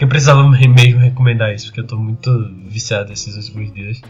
[0.04, 2.30] Porque eu precisava mesmo recomendar isso, porque eu tô muito
[2.68, 4.02] viciado esses últimos dias.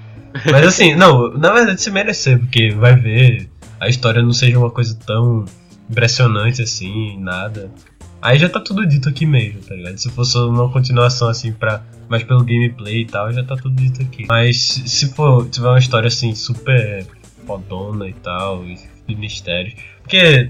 [0.52, 3.48] Mas assim, não, na verdade se merecer, porque vai ver,
[3.80, 5.46] a história não seja uma coisa tão
[5.90, 7.72] impressionante assim, nada.
[8.20, 9.98] Aí já tá tudo dito aqui mesmo, tá ligado?
[9.98, 11.84] Se fosse uma continuação assim pra.
[12.10, 14.26] mais pelo gameplay e tal, já tá tudo dito aqui.
[14.28, 17.06] Mas se for tiver uma história assim super
[17.46, 19.76] fodona e tal, e de mistérios.
[20.02, 20.50] Porque,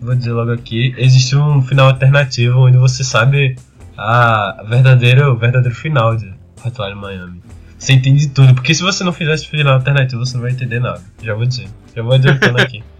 [0.00, 3.56] vou dizer logo aqui, existe um final alternativo onde você sabe
[3.98, 6.32] a verdadeira, o verdadeiro final de
[6.64, 7.42] Hotline Miami.
[7.76, 10.78] Você entende tudo, porque se você não fizer esse final alternativo, você não vai entender
[10.78, 11.02] nada.
[11.20, 11.68] Já vou dizer.
[11.94, 12.82] Já vou adiantando aqui.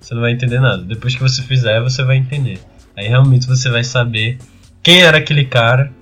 [0.00, 0.82] Você não vai entender nada.
[0.82, 2.58] Depois que você fizer, você vai entender.
[2.96, 4.38] Aí realmente você vai saber
[4.82, 5.92] quem era aquele cara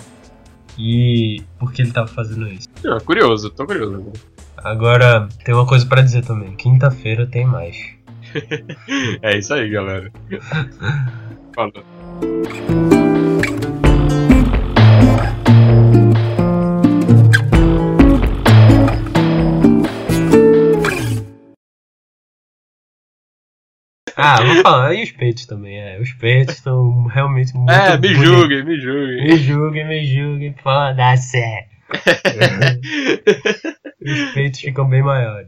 [0.78, 2.68] e por que ele tava fazendo isso.
[2.86, 4.12] Ah, curioso, tô curioso.
[4.56, 5.28] agora.
[5.44, 6.54] Tem uma coisa pra dizer também.
[6.54, 7.76] Quinta-feira tem mais.
[9.20, 10.12] É isso aí, galera.
[11.52, 11.84] Falou.
[24.20, 24.94] Ah, vou falar.
[24.94, 26.00] E os peitos também, é.
[26.00, 27.70] Os peitos estão realmente muito.
[27.70, 28.24] É, me bonitos.
[28.24, 29.24] julguem, me julguem.
[29.24, 31.40] Me julguem, me julguem, foda-se.
[34.04, 35.46] Os peitos ficam bem maiores.